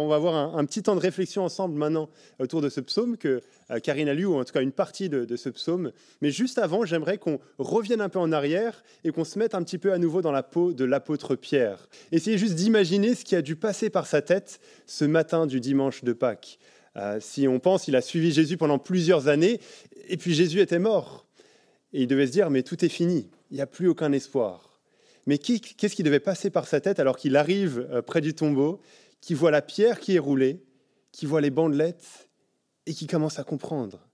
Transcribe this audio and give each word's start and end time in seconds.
On 0.00 0.08
va 0.08 0.16
avoir 0.16 0.56
un, 0.56 0.64
petit 0.64 0.82
temps 0.82 0.94
de 0.94 1.00
réflexion 1.00 1.44
ensemble 1.44 1.76
maintenant 1.76 2.08
autour 2.38 2.62
de 2.62 2.68
ce 2.68 2.80
psaume 2.80 3.16
que 3.16 3.42
euh, 3.70 3.78
Karine 3.80 4.08
a 4.08 4.14
lu, 4.14 4.24
ou 4.24 4.34
en 4.34 4.44
tout 4.44 4.52
cas 4.52 4.62
une 4.62 4.72
partie 4.72 5.08
de, 5.08 5.36
ce 5.36 5.48
psaume. 5.50 5.92
Mais 6.22 6.30
juste 6.30 6.58
avant, 6.58 6.84
j'aimerais 6.84 7.18
qu'on 7.18 7.38
revienne 7.58 8.00
un 8.00 8.08
peu 8.08 8.18
en 8.18 8.32
arrière 8.32 8.82
et 9.04 9.12
qu'on 9.12 9.24
se 9.24 9.38
mette 9.38 9.54
un 9.54 9.62
petit 9.62 9.78
peu 9.78 9.92
à 9.92 9.98
nouveau 9.98 10.22
dans 10.22 10.32
la 10.32 10.42
peau 10.42 10.72
de 10.72 10.84
l'apôtre 10.84 11.36
Pierre. 11.36 11.88
Essayez 12.12 12.38
juste 12.38 12.54
d'imaginer 12.54 13.14
ce 13.14 13.24
qui 13.24 13.36
a 13.36 13.42
dû 13.42 13.56
passer 13.56 13.90
par 13.90 14.06
sa 14.06 14.22
tête 14.22 14.60
ce 14.86 15.04
matin 15.04 15.46
du 15.46 15.60
dimanche 15.60 16.02
de 16.02 16.12
Pâques. 16.12 16.58
Euh, 16.96 17.18
si 17.20 17.46
on 17.46 17.60
pense, 17.60 17.86
il 17.86 17.94
a 17.94 18.00
suivi 18.00 18.32
Jésus 18.32 18.56
pendant 18.56 18.78
plusieurs 18.78 19.28
années, 19.28 19.60
et 20.08 20.16
puis 20.16 20.34
Jésus 20.34 20.60
était 20.60 20.78
mort. 20.78 21.26
Et 21.92 22.02
il 22.02 22.06
devait 22.06 22.26
se 22.26 22.32
dire, 22.32 22.50
mais 22.50 22.62
tout 22.62 22.84
est 22.84 22.88
fini, 22.88 23.28
il 23.50 23.56
n'y 23.56 23.60
a 23.60 23.66
plus 23.66 23.88
aucun 23.88 24.12
espoir. 24.12 24.80
Mais 25.26 25.38
qu'est-ce 25.38 25.94
qui 25.94 26.02
devait 26.02 26.20
passer 26.20 26.50
par 26.50 26.66
sa 26.66 26.80
tête 26.80 26.98
alors 26.98 27.16
qu'il 27.16 27.36
arrive 27.36 27.86
euh, 27.92 28.02
près 28.02 28.20
du 28.20 28.34
tombeau? 28.34 28.80
Qui 29.20 29.34
voit 29.34 29.50
la 29.50 29.62
pierre 29.62 30.00
qui 30.00 30.16
est 30.16 30.20
roulée, 30.20 30.62
qui 31.12 31.26
voit 31.26 31.40
les 31.40 31.50
bandelettes 31.50 32.28
et 32.86 32.94
qui 32.94 33.06
commence 33.06 33.38
à 33.38 33.44
comprendre, 33.44 34.08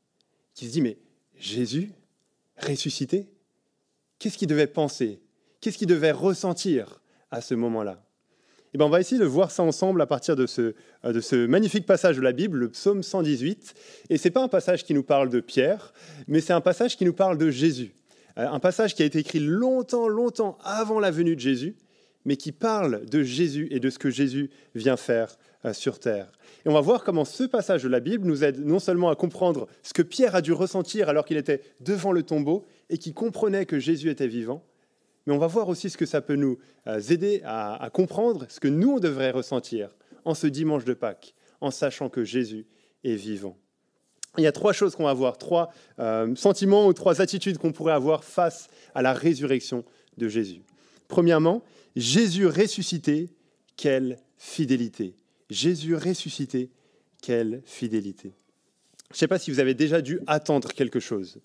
qui 0.55 0.67
se 0.67 0.73
dit 0.73 0.83
mais 0.83 0.99
Jésus 1.37 1.93
ressuscité, 2.57 3.29
qu'est-ce 4.19 4.39
qu'il 4.39 4.49
devait 4.49 4.67
penser, 4.67 5.21
qu'est-ce 5.61 5.79
qu'il 5.79 5.89
devait 5.89 6.13
ressentir 6.13 7.03
à 7.31 7.41
ce 7.41 7.55
moment-là? 7.55 8.03
Eh 8.75 8.79
bien, 8.79 8.87
on 8.87 8.91
va 8.91 9.01
essayer 9.01 9.21
de 9.21 9.27
voir 9.27 9.51
ça 9.51 9.63
ensemble 9.63 10.03
à 10.03 10.07
partir 10.07 10.37
de 10.37 10.47
ce, 10.47 10.75
euh, 11.05 11.13
de 11.13 11.21
ce 11.21 11.47
magnifique 11.47 11.87
passage 11.87 12.17
de 12.17 12.21
la 12.21 12.33
Bible, 12.33 12.59
le 12.59 12.69
psaume 12.69 13.03
118. 13.03 13.75
Et 14.11 14.19
ce 14.19 14.29
n'est 14.29 14.33
pas 14.33 14.43
un 14.43 14.49
passage 14.49 14.85
qui 14.85 14.93
nous 14.93 15.03
parle 15.03 15.31
de 15.31 15.41
Pierre, 15.41 15.95
mais 16.27 16.41
c'est 16.41 16.53
un 16.53 16.61
passage 16.61 16.97
qui 16.97 17.05
nous 17.05 17.15
parle 17.15 17.39
de 17.39 17.51
Jésus. 17.51 17.95
Euh, 18.39 18.47
un 18.47 18.61
passage 18.61 18.95
qui 18.95 19.03
a 19.03 19.07
été 19.07 19.21
écrit 19.21 19.41
longtemps, 19.41 20.09
longtemps 20.09 20.59
avant 20.63 21.01
la 21.01 21.11
venue 21.11 21.37
de 21.37 21.41
Jésus, 21.41 21.77
mais 22.27 22.37
qui 22.37 22.53
parle 22.53 23.07
de 23.07 23.23
Jésus 23.23 23.69
et 23.71 23.81
de 23.81 23.89
ce 23.89 23.99
que 23.99 24.11
Jésus 24.11 24.51
vient 24.75 24.97
faire 24.97 25.39
euh, 25.65 25.73
sur 25.73 25.99
terre. 25.99 26.31
Et 26.67 26.69
on 26.69 26.75
va 26.75 26.81
voir 26.81 27.05
comment 27.05 27.25
ce 27.25 27.45
passage 27.45 27.85
de 27.85 27.89
la 27.89 28.01
Bible 28.01 28.27
nous 28.27 28.45
aide 28.45 28.67
non 28.67 28.81
seulement 28.81 29.09
à 29.09 29.15
comprendre 29.15 29.69
ce 29.83 29.95
que 29.95 30.03
Pierre 30.03 30.35
a 30.35 30.43
dû 30.43 30.53
ressentir 30.53 31.09
alors 31.09 31.25
qu'il 31.25 31.37
était 31.37 31.63
devant 31.81 32.13
le 32.13 32.25
tombeau 32.25 32.67
et 32.91 32.99
qui 32.99 33.15
comprenait 33.15 33.65
que 33.65 33.79
Jésus 33.79 34.11
était 34.11 34.27
vivant, 34.27 34.65
mais 35.27 35.33
on 35.33 35.39
va 35.39 35.47
voir 35.47 35.69
aussi 35.69 35.89
ce 35.89 35.97
que 35.97 36.05
ça 36.05 36.21
peut 36.21 36.35
nous 36.35 36.59
euh, 36.89 37.01
aider 37.01 37.43
à, 37.45 37.89
comprendre 37.93 38.47
ce 38.49 38.59
que 38.59 38.69
nous, 38.69 38.95
on 38.95 39.01
devrait 39.01 39.31
ressentir 39.31 39.95
en 40.25 40.35
ce 40.35 40.49
dimanche 40.49 40.85
de 40.85 40.95
Pâques, 40.95 41.35
en 41.61 41.71
sachant 41.71 42.09
que 42.09 42.25
Jésus 42.25 42.67
est 43.05 43.15
vivant. 43.15 43.57
Il 44.37 44.43
y 44.43 44.49
a 44.49 44.53
trois 44.53 44.73
choses 44.73 44.97
qu'on 44.97 45.05
va 45.05 45.15
voir, 45.15 45.39
trois 45.39 45.71
euh, 46.01 46.35
sentiments 46.35 46.89
ou 46.89 46.93
trois 46.93 47.21
attitudes 47.21 47.59
qu'on 47.59 47.73
pourrait 47.73 47.95
avoir 47.95 48.25
face 48.25 48.69
à 48.95 49.01
la 49.01 49.15
résurrection 49.15 49.85
de 50.19 50.29
Jésus. 50.29 50.63
Premièrement, 51.09 51.63
Jésus 51.95 52.47
ressuscité, 52.47 53.31
quelle 53.77 54.19
fidélité. 54.37 55.15
Jésus 55.51 55.95
ressuscité, 55.95 56.71
quelle 57.23 57.63
fidélité. 57.65 58.35
Je 59.11 59.15
ne 59.15 59.19
sais 59.19 59.29
pas 59.29 59.39
si 59.39 59.51
vous 59.51 59.61
avez 59.61 59.75
déjà 59.75 60.01
dû 60.01 60.21
attendre 60.27 60.73
quelque 60.73 61.01
chose. 61.01 61.41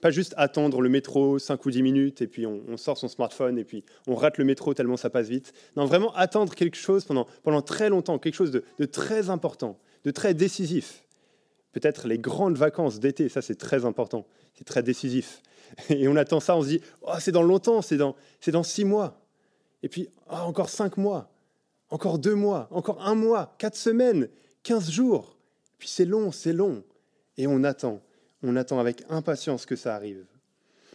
Pas 0.00 0.10
juste 0.10 0.34
attendre 0.36 0.82
le 0.82 0.88
métro 0.88 1.38
5 1.38 1.64
ou 1.64 1.70
10 1.70 1.82
minutes 1.82 2.20
et 2.20 2.26
puis 2.26 2.44
on, 2.44 2.76
sort 2.76 2.98
son 2.98 3.08
smartphone 3.08 3.58
et 3.58 3.64
puis 3.64 3.84
on 4.06 4.14
rate 4.14 4.36
le 4.36 4.44
métro 4.44 4.74
tellement 4.74 4.98
ça 4.98 5.08
passe 5.08 5.28
vite. 5.28 5.54
Non, 5.76 5.86
vraiment 5.86 6.14
attendre 6.14 6.54
quelque 6.54 6.76
chose 6.76 7.04
pendant, 7.04 7.26
pendant 7.42 7.62
très 7.62 7.88
longtemps, 7.88 8.18
quelque 8.18 8.34
chose 8.34 8.50
de, 8.50 8.64
de 8.78 8.84
très 8.84 9.30
important, 9.30 9.78
de 10.04 10.10
très 10.10 10.34
décisif. 10.34 11.04
Peut-être 11.72 12.06
les 12.06 12.18
grandes 12.18 12.58
vacances 12.58 13.00
d'été, 13.00 13.28
ça 13.28 13.40
c'est 13.40 13.54
très 13.54 13.86
important, 13.86 14.26
c'est 14.54 14.64
très 14.64 14.82
décisif. 14.82 15.40
Et 15.88 16.08
on 16.08 16.16
attend 16.16 16.40
ça, 16.40 16.56
on 16.56 16.62
se 16.62 16.68
dit, 16.68 16.80
oh, 17.02 17.12
c'est 17.18 17.32
dans 17.32 17.42
longtemps, 17.42 17.82
c'est 17.82 17.96
dans, 17.96 18.16
dans 18.48 18.62
six 18.62 18.84
mois. 18.84 19.20
Et 19.82 19.88
puis, 19.88 20.08
ah, 20.28 20.44
encore 20.44 20.68
cinq 20.68 20.96
mois, 20.96 21.30
encore 21.90 22.18
deux 22.18 22.34
mois, 22.34 22.68
encore 22.70 23.02
un 23.04 23.14
mois, 23.14 23.54
quatre 23.58 23.76
semaines, 23.76 24.28
quinze 24.62 24.90
jours. 24.90 25.36
Puis 25.78 25.88
c'est 25.88 26.04
long, 26.04 26.32
c'est 26.32 26.52
long. 26.52 26.82
Et 27.36 27.46
on 27.46 27.64
attend, 27.64 28.00
on 28.42 28.56
attend 28.56 28.78
avec 28.78 29.04
impatience 29.10 29.66
que 29.66 29.76
ça 29.76 29.94
arrive. 29.94 30.24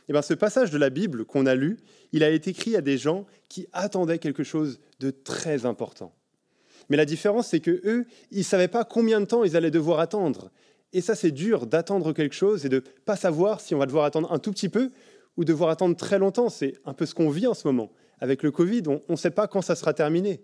Et 0.08 0.12
eh 0.12 0.14
bien, 0.14 0.24
ce 0.24 0.34
passage 0.34 0.72
de 0.72 0.78
la 0.80 0.90
Bible 0.90 1.24
qu'on 1.24 1.46
a 1.46 1.54
lu, 1.54 1.78
il 2.14 2.24
a 2.24 2.32
été 2.32 2.50
écrit 2.50 2.76
à 2.76 2.82
des 2.82 2.98
gens 2.98 3.28
qui 3.48 3.68
attendaient 3.74 4.18
quelque 4.18 4.44
chose 4.44 4.80
de 5.00 5.12
très 5.12 5.68
important. 5.68 6.16
Mais 6.90 6.98
la 6.98 7.06
différence, 7.06 7.50
c'est 7.50 7.60
que 7.60 7.80
eux, 7.86 8.08
ils 8.32 8.40
ne 8.40 8.44
savaient 8.44 8.68
pas 8.68 8.84
combien 8.84 9.22
de 9.22 9.26
temps 9.26 9.44
ils 9.44 9.56
allaient 9.56 9.70
devoir 9.70 10.00
attendre. 10.00 10.50
Et 10.94 11.02
ça, 11.02 11.16
c'est 11.16 11.32
dur 11.32 11.68
d'attendre 11.68 12.14
quelque 12.14 12.36
chose 12.36 12.66
et 12.66 12.70
de 12.70 12.84
pas 13.06 13.16
savoir 13.16 13.62
si 13.62 13.76
on 13.76 13.78
va 13.78 13.86
devoir 13.86 14.06
attendre 14.06 14.32
un 14.32 14.40
tout 14.40 14.52
petit 14.52 14.70
peu 14.70 14.92
ou 15.38 15.46
devoir 15.46 15.70
attendre 15.70 15.96
très 15.96 16.20
longtemps. 16.20 16.50
C'est 16.50 16.74
un 16.86 16.94
peu 16.94 17.06
ce 17.06 17.14
qu'on 17.14 17.30
vit 17.30 17.48
en 17.48 17.54
ce 17.54 17.68
moment 17.68 17.92
avec 18.20 18.44
le 18.44 18.52
Covid, 18.52 18.84
on 18.88 19.02
ne 19.08 19.16
sait 19.16 19.32
pas 19.32 19.48
quand 19.48 19.62
ça 19.62 19.76
sera 19.76 19.94
terminé. 19.94 20.42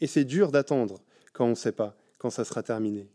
Et 0.00 0.06
c'est 0.06 0.24
dur 0.24 0.50
d'attendre 0.50 1.02
quand 1.32 1.46
on 1.46 1.50
ne 1.50 1.54
sait 1.54 1.72
pas 1.72 1.96
quand 2.18 2.30
ça 2.30 2.44
sera 2.44 2.62
terminé. 2.62 3.08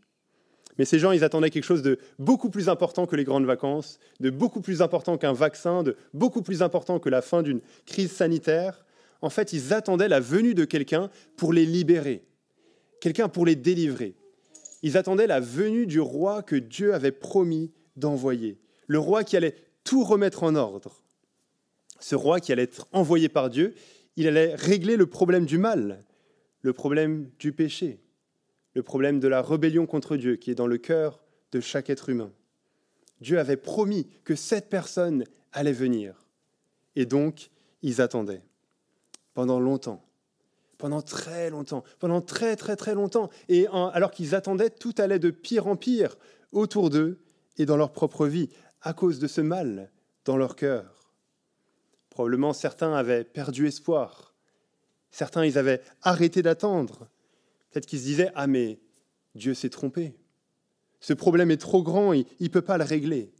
Mais 0.78 0.84
ces 0.84 0.98
gens, 0.98 1.12
ils 1.12 1.24
attendaient 1.24 1.50
quelque 1.50 1.64
chose 1.64 1.82
de 1.82 1.98
beaucoup 2.18 2.50
plus 2.50 2.68
important 2.68 3.06
que 3.06 3.16
les 3.16 3.24
grandes 3.24 3.46
vacances, 3.46 3.98
de 4.20 4.30
beaucoup 4.30 4.60
plus 4.60 4.82
important 4.82 5.16
qu'un 5.16 5.32
vaccin, 5.32 5.82
de 5.82 5.96
beaucoup 6.12 6.42
plus 6.42 6.62
important 6.62 6.98
que 6.98 7.08
la 7.08 7.22
fin 7.22 7.42
d'une 7.42 7.60
crise 7.86 8.12
sanitaire. 8.12 8.84
En 9.22 9.30
fait, 9.30 9.52
ils 9.52 9.72
attendaient 9.72 10.08
la 10.08 10.20
venue 10.20 10.54
de 10.54 10.64
quelqu'un 10.64 11.10
pour 11.36 11.52
les 11.52 11.64
libérer, 11.64 12.24
quelqu'un 13.00 13.28
pour 13.28 13.46
les 13.46 13.56
délivrer. 13.56 14.14
Ils 14.86 14.96
attendaient 14.96 15.26
la 15.26 15.40
venue 15.40 15.84
du 15.84 15.98
roi 15.98 16.44
que 16.44 16.54
Dieu 16.54 16.94
avait 16.94 17.10
promis 17.10 17.72
d'envoyer, 17.96 18.56
le 18.86 19.00
roi 19.00 19.24
qui 19.24 19.36
allait 19.36 19.56
tout 19.82 20.04
remettre 20.04 20.44
en 20.44 20.54
ordre. 20.54 21.02
Ce 21.98 22.14
roi 22.14 22.38
qui 22.38 22.52
allait 22.52 22.62
être 22.62 22.86
envoyé 22.92 23.28
par 23.28 23.50
Dieu, 23.50 23.74
il 24.14 24.28
allait 24.28 24.54
régler 24.54 24.96
le 24.96 25.06
problème 25.06 25.44
du 25.44 25.58
mal, 25.58 26.04
le 26.62 26.72
problème 26.72 27.28
du 27.40 27.52
péché, 27.52 27.98
le 28.74 28.84
problème 28.84 29.18
de 29.18 29.26
la 29.26 29.42
rébellion 29.42 29.86
contre 29.86 30.16
Dieu 30.16 30.36
qui 30.36 30.52
est 30.52 30.54
dans 30.54 30.68
le 30.68 30.78
cœur 30.78 31.20
de 31.50 31.58
chaque 31.58 31.90
être 31.90 32.08
humain. 32.08 32.30
Dieu 33.20 33.40
avait 33.40 33.56
promis 33.56 34.06
que 34.22 34.36
cette 34.36 34.68
personne 34.68 35.24
allait 35.52 35.72
venir. 35.72 36.28
Et 36.94 37.06
donc, 37.06 37.50
ils 37.82 38.00
attendaient. 38.00 38.44
Pendant 39.34 39.58
longtemps. 39.58 40.05
Pendant 40.78 41.02
très 41.02 41.50
longtemps. 41.50 41.84
Pendant 41.98 42.20
très, 42.20 42.56
très, 42.56 42.76
très 42.76 42.94
longtemps. 42.94 43.30
Et 43.48 43.66
alors 43.68 44.10
qu'ils 44.10 44.34
attendaient, 44.34 44.70
tout 44.70 44.94
allait 44.98 45.18
de 45.18 45.30
pire 45.30 45.66
en 45.66 45.76
pire 45.76 46.16
autour 46.52 46.90
d'eux 46.90 47.18
et 47.58 47.66
dans 47.66 47.76
leur 47.76 47.92
propre 47.92 48.26
vie, 48.26 48.50
à 48.82 48.92
cause 48.92 49.18
de 49.18 49.26
ce 49.26 49.40
mal 49.40 49.90
dans 50.24 50.36
leur 50.36 50.56
cœur. 50.56 51.12
Probablement 52.10 52.52
certains 52.52 52.92
avaient 52.92 53.24
perdu 53.24 53.66
espoir. 53.66 54.34
Certains, 55.10 55.44
ils 55.46 55.58
avaient 55.58 55.82
arrêté 56.02 56.42
d'attendre. 56.42 57.08
Peut-être 57.70 57.86
qu'ils 57.86 58.00
se 58.00 58.04
disaient, 58.04 58.32
ah 58.34 58.46
mais 58.46 58.78
Dieu 59.34 59.54
s'est 59.54 59.70
trompé. 59.70 60.14
Ce 61.00 61.12
problème 61.12 61.50
est 61.50 61.56
trop 61.56 61.82
grand, 61.82 62.12
il 62.12 62.26
ne 62.40 62.48
peut 62.48 62.62
pas 62.62 62.78
le 62.78 62.84
régler. 62.84 63.32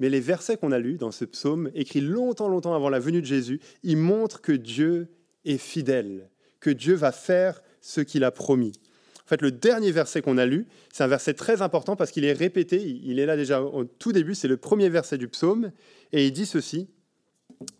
Mais 0.00 0.08
les 0.08 0.20
versets 0.20 0.56
qu'on 0.56 0.72
a 0.72 0.78
lus 0.78 0.98
dans 0.98 1.12
ce 1.12 1.24
psaume, 1.24 1.70
écrits 1.74 2.00
longtemps, 2.00 2.48
longtemps 2.48 2.74
avant 2.74 2.88
la 2.88 2.98
venue 2.98 3.20
de 3.20 3.26
Jésus, 3.26 3.60
ils 3.82 3.96
montrent 3.96 4.40
que 4.40 4.52
Dieu 4.52 5.08
est 5.44 5.58
fidèle, 5.58 6.30
que 6.64 6.70
Dieu 6.70 6.94
va 6.94 7.12
faire 7.12 7.62
ce 7.82 8.00
qu'il 8.00 8.24
a 8.24 8.30
promis. 8.30 8.72
En 9.18 9.28
fait, 9.28 9.42
le 9.42 9.52
dernier 9.52 9.92
verset 9.92 10.22
qu'on 10.22 10.38
a 10.38 10.46
lu, 10.46 10.66
c'est 10.90 11.04
un 11.04 11.08
verset 11.08 11.34
très 11.34 11.60
important 11.60 11.94
parce 11.94 12.10
qu'il 12.10 12.24
est 12.24 12.32
répété, 12.32 12.82
il 12.82 13.18
est 13.18 13.26
là 13.26 13.36
déjà 13.36 13.60
au 13.60 13.84
tout 13.84 14.12
début, 14.12 14.34
c'est 14.34 14.48
le 14.48 14.56
premier 14.56 14.88
verset 14.88 15.18
du 15.18 15.28
psaume, 15.28 15.72
et 16.12 16.26
il 16.26 16.32
dit 16.32 16.46
ceci, 16.46 16.88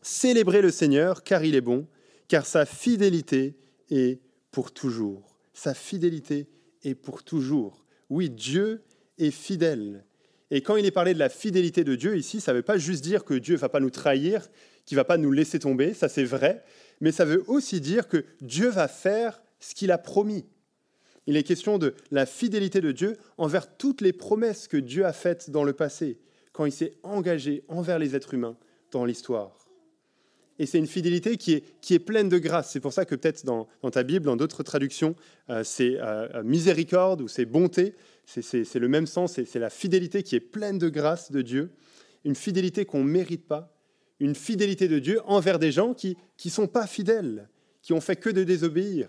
Célébrez 0.02 0.60
le 0.60 0.70
Seigneur, 0.70 1.22
car 1.22 1.44
il 1.44 1.54
est 1.54 1.62
bon, 1.62 1.86
car 2.28 2.44
sa 2.44 2.66
fidélité 2.66 3.56
est 3.90 4.20
pour 4.50 4.70
toujours. 4.70 5.38
Sa 5.54 5.72
fidélité 5.72 6.46
est 6.82 6.94
pour 6.94 7.22
toujours. 7.22 7.86
Oui, 8.10 8.28
Dieu 8.28 8.82
est 9.16 9.30
fidèle. 9.30 10.04
Et 10.50 10.60
quand 10.60 10.76
il 10.76 10.84
est 10.84 10.90
parlé 10.90 11.14
de 11.14 11.18
la 11.18 11.30
fidélité 11.30 11.84
de 11.84 11.94
Dieu 11.94 12.18
ici, 12.18 12.42
ça 12.42 12.52
ne 12.52 12.58
veut 12.58 12.62
pas 12.62 12.76
juste 12.76 13.02
dire 13.02 13.24
que 13.24 13.34
Dieu 13.34 13.54
ne 13.54 13.60
va 13.60 13.70
pas 13.70 13.80
nous 13.80 13.90
trahir, 13.90 14.46
qu'il 14.84 14.96
ne 14.96 15.00
va 15.00 15.04
pas 15.04 15.16
nous 15.16 15.32
laisser 15.32 15.58
tomber, 15.58 15.94
ça 15.94 16.10
c'est 16.10 16.24
vrai, 16.24 16.62
mais 17.00 17.12
ça 17.12 17.24
veut 17.24 17.44
aussi 17.46 17.80
dire 17.80 18.08
que 18.08 18.24
Dieu 18.40 18.68
va 18.68 18.88
faire 18.88 19.42
ce 19.60 19.74
qu'il 19.74 19.92
a 19.92 19.98
promis. 19.98 20.44
Il 21.26 21.36
est 21.36 21.42
question 21.42 21.78
de 21.78 21.94
la 22.10 22.26
fidélité 22.26 22.80
de 22.80 22.92
Dieu 22.92 23.16
envers 23.38 23.76
toutes 23.76 24.00
les 24.00 24.12
promesses 24.12 24.68
que 24.68 24.76
Dieu 24.76 25.06
a 25.06 25.12
faites 25.12 25.50
dans 25.50 25.64
le 25.64 25.72
passé, 25.72 26.18
quand 26.52 26.66
il 26.66 26.72
s'est 26.72 26.94
engagé 27.02 27.64
envers 27.68 27.98
les 27.98 28.14
êtres 28.14 28.34
humains 28.34 28.56
dans 28.90 29.04
l'histoire 29.04 29.64
et 30.58 30.66
c'est 30.66 30.78
une 30.78 30.86
fidélité 30.86 31.36
qui 31.36 31.54
est, 31.54 31.64
qui 31.80 31.94
est 31.94 31.98
pleine 31.98 32.28
de 32.28 32.38
grâce. 32.38 32.70
C'est 32.70 32.80
pour 32.80 32.92
ça 32.92 33.04
que 33.04 33.14
peut-être 33.14 33.44
dans, 33.44 33.66
ta 33.90 34.02
Bible, 34.02 34.24
dans 34.24 34.36
d'autres 34.36 34.62
traductions, 34.62 35.16
euh, 35.50 35.64
c'est 35.64 35.96
euh, 36.00 36.42
miséricorde 36.44 37.20
ou 37.20 37.28
c'est 37.28 37.44
bonté. 37.44 37.94
C'est 38.26 38.74
le 38.76 38.88
même 38.88 39.06
sens, 39.06 39.38
c'est 39.44 39.58
la 39.58 39.68
fidélité 39.68 40.22
qui 40.22 40.34
est 40.34 40.40
pleine 40.40 40.78
de 40.78 40.88
grâce 40.88 41.30
de 41.30 41.42
Dieu, 41.42 41.70
une 42.24 42.34
fidélité 42.34 42.86
qu'on 42.86 43.04
ne 43.04 43.10
mérite 43.10 43.46
pas, 43.46 43.73
une 44.20 44.34
fidélité 44.34 44.88
de 44.88 44.98
Dieu 44.98 45.20
envers 45.24 45.58
des 45.58 45.72
gens 45.72 45.94
qui 45.94 46.16
ne 46.44 46.50
sont 46.50 46.66
pas 46.66 46.86
fidèles, 46.86 47.48
qui 47.82 47.92
ont 47.92 48.00
fait 48.00 48.16
que 48.16 48.30
de 48.30 48.44
désobéir, 48.44 49.08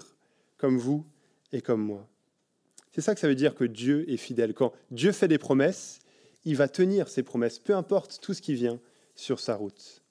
comme 0.57 0.77
vous 0.77 1.05
et 1.51 1.61
comme 1.61 1.81
moi. 1.81 2.07
C'est 2.91 3.01
ça 3.01 3.13
que 3.13 3.19
ça 3.19 3.27
veut 3.27 3.35
dire 3.35 3.55
que 3.55 3.65
Dieu 3.65 4.09
est 4.09 4.17
fidèle. 4.17 4.53
Quand 4.53 4.73
Dieu 4.91 5.11
fait 5.11 5.27
des 5.27 5.37
promesses, 5.37 5.99
il 6.45 6.55
va 6.55 6.67
tenir 6.67 7.07
ses 7.07 7.23
promesses, 7.23 7.59
peu 7.59 7.75
importe 7.75 8.19
tout 8.21 8.33
ce 8.33 8.41
qui 8.41 8.53
vient 8.53 8.79
sur 9.15 9.39
sa 9.39 9.55
route. 9.55 10.01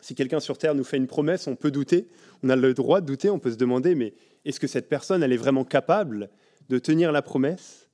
Si 0.00 0.14
quelqu'un 0.14 0.40
sur 0.40 0.58
Terre 0.58 0.74
nous 0.74 0.84
fait 0.84 0.96
une 0.96 1.06
promesse, 1.06 1.46
on 1.46 1.56
peut 1.56 1.70
douter, 1.70 2.08
on 2.42 2.50
a 2.50 2.56
le 2.56 2.74
droit 2.74 3.00
de 3.00 3.06
douter, 3.06 3.30
on 3.30 3.38
peut 3.38 3.50
se 3.50 3.56
demander, 3.56 3.94
mais 3.94 4.14
est-ce 4.44 4.60
que 4.60 4.66
cette 4.66 4.88
personne, 4.88 5.22
elle 5.22 5.32
est 5.32 5.38
vraiment 5.38 5.64
capable 5.64 6.30
de 6.68 6.78
tenir 6.78 7.10
la 7.12 7.22
promesse? 7.22 7.88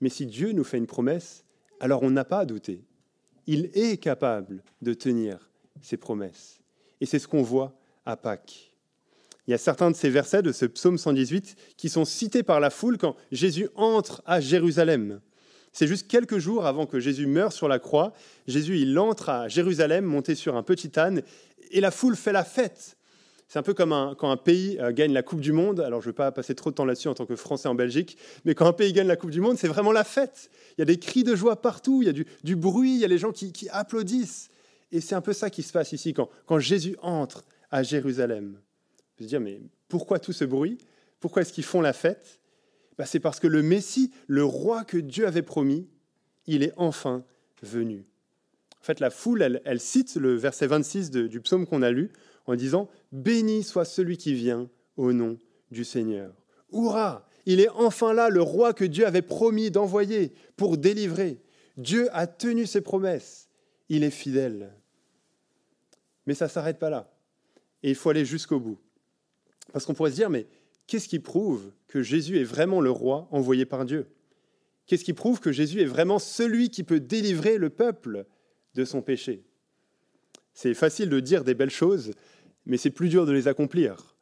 Mais 0.00 0.08
si 0.08 0.26
Dieu 0.26 0.52
nous 0.52 0.64
fait 0.64 0.78
une 0.78 0.86
promesse, 0.86 1.44
alors 1.80 2.02
on 2.02 2.10
n'a 2.10 2.24
pas 2.24 2.40
à 2.40 2.44
douter. 2.46 2.84
Il 3.50 3.70
est 3.72 3.96
capable 3.96 4.62
de 4.82 4.92
tenir 4.92 5.48
ses 5.80 5.96
promesses. 5.96 6.60
Et 7.00 7.06
c'est 7.06 7.18
ce 7.18 7.26
qu'on 7.26 7.42
voit 7.42 7.72
à 8.04 8.14
Pâques. 8.14 8.74
Il 9.46 9.52
y 9.52 9.54
a 9.54 9.58
certains 9.58 9.90
de 9.90 9.96
ces 9.96 10.10
versets 10.10 10.42
de 10.42 10.52
ce 10.52 10.66
psaume 10.66 10.98
118 10.98 11.56
qui 11.78 11.88
sont 11.88 12.04
cités 12.04 12.42
par 12.42 12.60
la 12.60 12.68
foule 12.68 12.98
quand 12.98 13.16
Jésus 13.32 13.70
entre 13.74 14.22
à 14.26 14.42
Jérusalem. 14.42 15.22
C'est 15.72 15.86
juste 15.86 16.08
quelques 16.08 16.36
jours 16.36 16.66
avant 16.66 16.84
que 16.84 17.00
Jésus 17.00 17.26
meure 17.26 17.54
sur 17.54 17.68
la 17.68 17.78
croix. 17.78 18.12
Jésus, 18.46 18.80
il 18.80 18.98
entre 18.98 19.30
à 19.30 19.48
Jérusalem 19.48 20.04
monté 20.04 20.34
sur 20.34 20.54
un 20.54 20.62
petit 20.62 21.00
âne 21.00 21.22
et 21.70 21.80
la 21.80 21.90
foule 21.90 22.16
fait 22.16 22.32
la 22.32 22.44
fête. 22.44 22.97
C'est 23.48 23.58
un 23.58 23.62
peu 23.62 23.72
comme 23.72 24.14
quand 24.18 24.30
un 24.30 24.36
pays 24.36 24.78
euh, 24.78 24.92
gagne 24.92 25.14
la 25.14 25.22
Coupe 25.22 25.40
du 25.40 25.52
Monde. 25.52 25.80
Alors, 25.80 26.02
je 26.02 26.08
ne 26.08 26.12
vais 26.12 26.16
pas 26.16 26.30
passer 26.30 26.54
trop 26.54 26.70
de 26.70 26.74
temps 26.74 26.84
là-dessus 26.84 27.08
en 27.08 27.14
tant 27.14 27.24
que 27.24 27.34
Français 27.34 27.66
en 27.66 27.74
Belgique, 27.74 28.18
mais 28.44 28.54
quand 28.54 28.66
un 28.66 28.74
pays 28.74 28.92
gagne 28.92 29.06
la 29.06 29.16
Coupe 29.16 29.30
du 29.30 29.40
Monde, 29.40 29.56
c'est 29.56 29.68
vraiment 29.68 29.90
la 29.90 30.04
fête. 30.04 30.50
Il 30.76 30.80
y 30.80 30.82
a 30.82 30.84
des 30.84 30.98
cris 30.98 31.24
de 31.24 31.34
joie 31.34 31.56
partout, 31.62 32.02
il 32.02 32.06
y 32.06 32.08
a 32.10 32.12
du, 32.12 32.56
bruit, 32.56 32.92
il 32.92 33.00
y 33.00 33.04
a 33.06 33.08
les 33.08 33.16
gens 33.16 33.32
qui, 33.32 33.68
applaudissent. 33.70 34.50
Et 34.92 35.00
c'est 35.00 35.14
un 35.14 35.22
peu 35.22 35.32
ça 35.32 35.48
qui 35.48 35.62
se 35.62 35.72
passe 35.72 35.92
ici 35.92 36.12
quand, 36.14 36.58
Jésus 36.58 36.96
entre 37.00 37.44
à 37.70 37.82
Jérusalem. 37.82 38.58
Vous 39.18 39.24
se 39.24 39.28
dire, 39.28 39.40
mais 39.40 39.62
pourquoi 39.88 40.18
tout 40.18 40.32
ce 40.32 40.44
bruit? 40.44 40.76
Pourquoi 41.18 41.42
est-ce 41.42 41.52
qu'ils 41.52 41.64
font 41.64 41.80
la 41.80 41.94
fête? 41.94 42.40
Bah, 42.98 43.06
C'est 43.06 43.18
parce 43.18 43.40
que 43.40 43.46
le 43.46 43.62
Messie, 43.62 44.12
le 44.26 44.44
roi 44.44 44.84
que 44.84 44.98
Dieu 44.98 45.26
avait 45.26 45.42
promis, 45.42 45.88
il 46.46 46.62
est 46.62 46.72
enfin 46.76 47.24
venu. 47.62 48.04
En 48.80 48.84
fait, 48.84 49.00
la 49.00 49.10
foule, 49.10 49.60
elle, 49.64 49.80
cite 49.80 50.16
le 50.16 50.34
verset 50.34 50.66
26 50.66 51.10
du 51.10 51.40
psaume 51.40 51.66
qu'on 51.66 51.82
a 51.82 51.90
lu 51.90 52.10
en 52.48 52.56
disant 52.56 52.88
Béni 53.12 53.62
soit 53.62 53.84
celui 53.84 54.16
qui 54.16 54.34
vient 54.34 54.68
au 54.96 55.12
nom 55.12 55.38
du 55.70 55.84
Seigneur. 55.84 56.32
Hurrah 56.72 57.28
Il 57.46 57.60
est 57.60 57.68
enfin 57.68 58.12
là, 58.12 58.30
le 58.30 58.42
roi 58.42 58.72
que 58.72 58.84
Dieu 58.84 59.06
avait 59.06 59.22
promis 59.22 59.70
d'envoyer 59.70 60.32
pour 60.56 60.76
délivrer. 60.76 61.38
Dieu 61.76 62.08
a 62.12 62.26
tenu 62.26 62.66
ses 62.66 62.80
promesses. 62.80 63.48
Il 63.88 64.02
est 64.02 64.10
fidèle. 64.10 64.74
Mais 66.26 66.34
ça 66.34 66.46
ne 66.46 66.50
s'arrête 66.50 66.78
pas 66.78 66.90
là. 66.90 67.14
Et 67.82 67.90
il 67.90 67.94
faut 67.94 68.10
aller 68.10 68.24
jusqu'au 68.24 68.58
bout. 68.58 68.78
Parce 69.72 69.84
qu'on 69.84 69.94
pourrait 69.94 70.10
se 70.10 70.16
dire, 70.16 70.30
mais 70.30 70.46
qu'est-ce 70.86 71.08
qui 71.08 71.20
prouve 71.20 71.70
que 71.86 72.02
Jésus 72.02 72.38
est 72.38 72.44
vraiment 72.44 72.80
le 72.80 72.90
roi 72.90 73.28
envoyé 73.30 73.64
par 73.66 73.84
Dieu? 73.84 74.06
Qu'est-ce 74.86 75.04
qui 75.04 75.12
prouve 75.12 75.38
que 75.38 75.52
Jésus 75.52 75.82
est 75.82 75.86
vraiment 75.86 76.18
celui 76.18 76.70
qui 76.70 76.82
peut 76.82 77.00
délivrer 77.00 77.58
le 77.58 77.68
peuple 77.70 78.24
de 78.74 78.84
son 78.84 79.02
péché? 79.02 79.44
C'est 80.54 80.74
facile 80.74 81.08
de 81.08 81.20
dire 81.20 81.44
des 81.44 81.54
belles 81.54 81.70
choses, 81.70 82.10
mais 82.68 82.76
c'est 82.76 82.90
plus 82.90 83.08
dur 83.08 83.26
de 83.26 83.32
les 83.32 83.48
accomplir. 83.48 84.14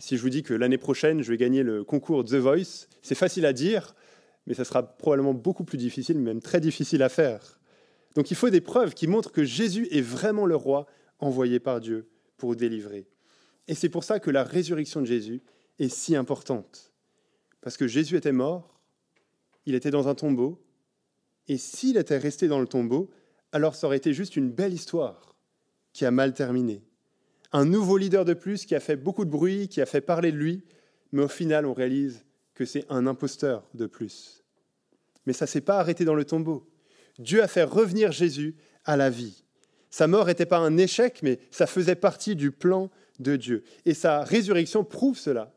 Si 0.00 0.16
je 0.16 0.22
vous 0.22 0.28
dis 0.28 0.42
que 0.42 0.52
l'année 0.52 0.76
prochaine, 0.76 1.22
je 1.22 1.30
vais 1.30 1.38
gagner 1.38 1.62
le 1.62 1.84
concours 1.84 2.24
The 2.24 2.34
Voice, 2.34 2.88
c'est 3.00 3.14
facile 3.14 3.46
à 3.46 3.54
dire, 3.54 3.94
mais 4.46 4.54
ça 4.54 4.64
sera 4.64 4.82
probablement 4.82 5.32
beaucoup 5.32 5.64
plus 5.64 5.78
difficile, 5.78 6.18
même 6.18 6.42
très 6.42 6.60
difficile 6.60 7.02
à 7.02 7.08
faire. 7.08 7.58
Donc 8.14 8.30
il 8.30 8.36
faut 8.36 8.50
des 8.50 8.60
preuves 8.60 8.94
qui 8.94 9.06
montrent 9.06 9.32
que 9.32 9.44
Jésus 9.44 9.88
est 9.90 10.02
vraiment 10.02 10.44
le 10.44 10.56
roi 10.56 10.86
envoyé 11.20 11.60
par 11.60 11.80
Dieu 11.80 12.10
pour 12.36 12.56
délivrer. 12.56 13.06
Et 13.68 13.74
c'est 13.74 13.88
pour 13.88 14.04
ça 14.04 14.18
que 14.18 14.30
la 14.30 14.44
résurrection 14.44 15.00
de 15.00 15.06
Jésus 15.06 15.40
est 15.78 15.88
si 15.88 16.16
importante. 16.16 16.92
Parce 17.60 17.76
que 17.76 17.86
Jésus 17.86 18.16
était 18.16 18.32
mort, 18.32 18.80
il 19.66 19.74
était 19.74 19.90
dans 19.90 20.08
un 20.08 20.14
tombeau, 20.14 20.60
et 21.46 21.58
s'il 21.58 21.96
était 21.96 22.18
resté 22.18 22.48
dans 22.48 22.60
le 22.60 22.66
tombeau, 22.66 23.10
alors 23.52 23.74
ça 23.74 23.86
aurait 23.86 23.96
été 23.96 24.12
juste 24.12 24.36
une 24.36 24.50
belle 24.50 24.72
histoire 24.72 25.36
qui 25.92 26.04
a 26.04 26.10
mal 26.10 26.34
terminé 26.34 26.82
un 27.52 27.64
nouveau 27.64 27.96
leader 27.96 28.24
de 28.24 28.34
plus 28.34 28.64
qui 28.64 28.74
a 28.74 28.80
fait 28.80 28.96
beaucoup 28.96 29.24
de 29.24 29.30
bruit, 29.30 29.68
qui 29.68 29.80
a 29.80 29.86
fait 29.86 30.00
parler 30.00 30.32
de 30.32 30.36
lui, 30.36 30.64
mais 31.12 31.22
au 31.22 31.28
final, 31.28 31.66
on 31.66 31.72
réalise 31.72 32.24
que 32.54 32.64
c'est 32.64 32.84
un 32.88 33.06
imposteur 33.06 33.64
de 33.74 33.86
plus. 33.86 34.44
Mais 35.26 35.32
ça 35.32 35.44
ne 35.44 35.48
s'est 35.48 35.60
pas 35.60 35.78
arrêté 35.78 36.04
dans 36.04 36.14
le 36.14 36.24
tombeau. 36.24 36.68
Dieu 37.18 37.42
a 37.42 37.48
fait 37.48 37.62
revenir 37.62 38.12
Jésus 38.12 38.56
à 38.84 38.96
la 38.96 39.10
vie. 39.10 39.44
Sa 39.90 40.06
mort 40.06 40.26
n'était 40.26 40.46
pas 40.46 40.58
un 40.58 40.76
échec, 40.76 41.20
mais 41.22 41.38
ça 41.50 41.66
faisait 41.66 41.94
partie 41.94 42.36
du 42.36 42.50
plan 42.50 42.90
de 43.18 43.36
Dieu. 43.36 43.64
Et 43.86 43.94
sa 43.94 44.22
résurrection 44.22 44.84
prouve 44.84 45.18
cela. 45.18 45.54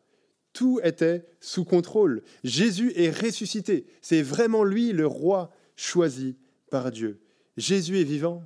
Tout 0.54 0.80
était 0.84 1.26
sous 1.40 1.66
contrôle. 1.66 2.24
Jésus 2.44 2.92
est 2.96 3.10
ressuscité. 3.10 3.86
C'est 4.02 4.22
vraiment 4.22 4.64
lui 4.64 4.92
le 4.92 5.08
roi 5.08 5.52
choisi 5.76 6.38
par 6.70 6.92
Dieu. 6.92 7.22
Jésus 7.58 8.00
est 8.00 8.06
vivant. 8.06 8.44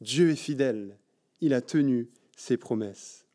Dieu 0.00 0.30
est 0.30 0.36
fidèle. 0.36 0.98
Il 1.40 1.54
a 1.54 1.60
tenu 1.60 2.10
ses 2.40 2.56
promesses. 2.56 3.26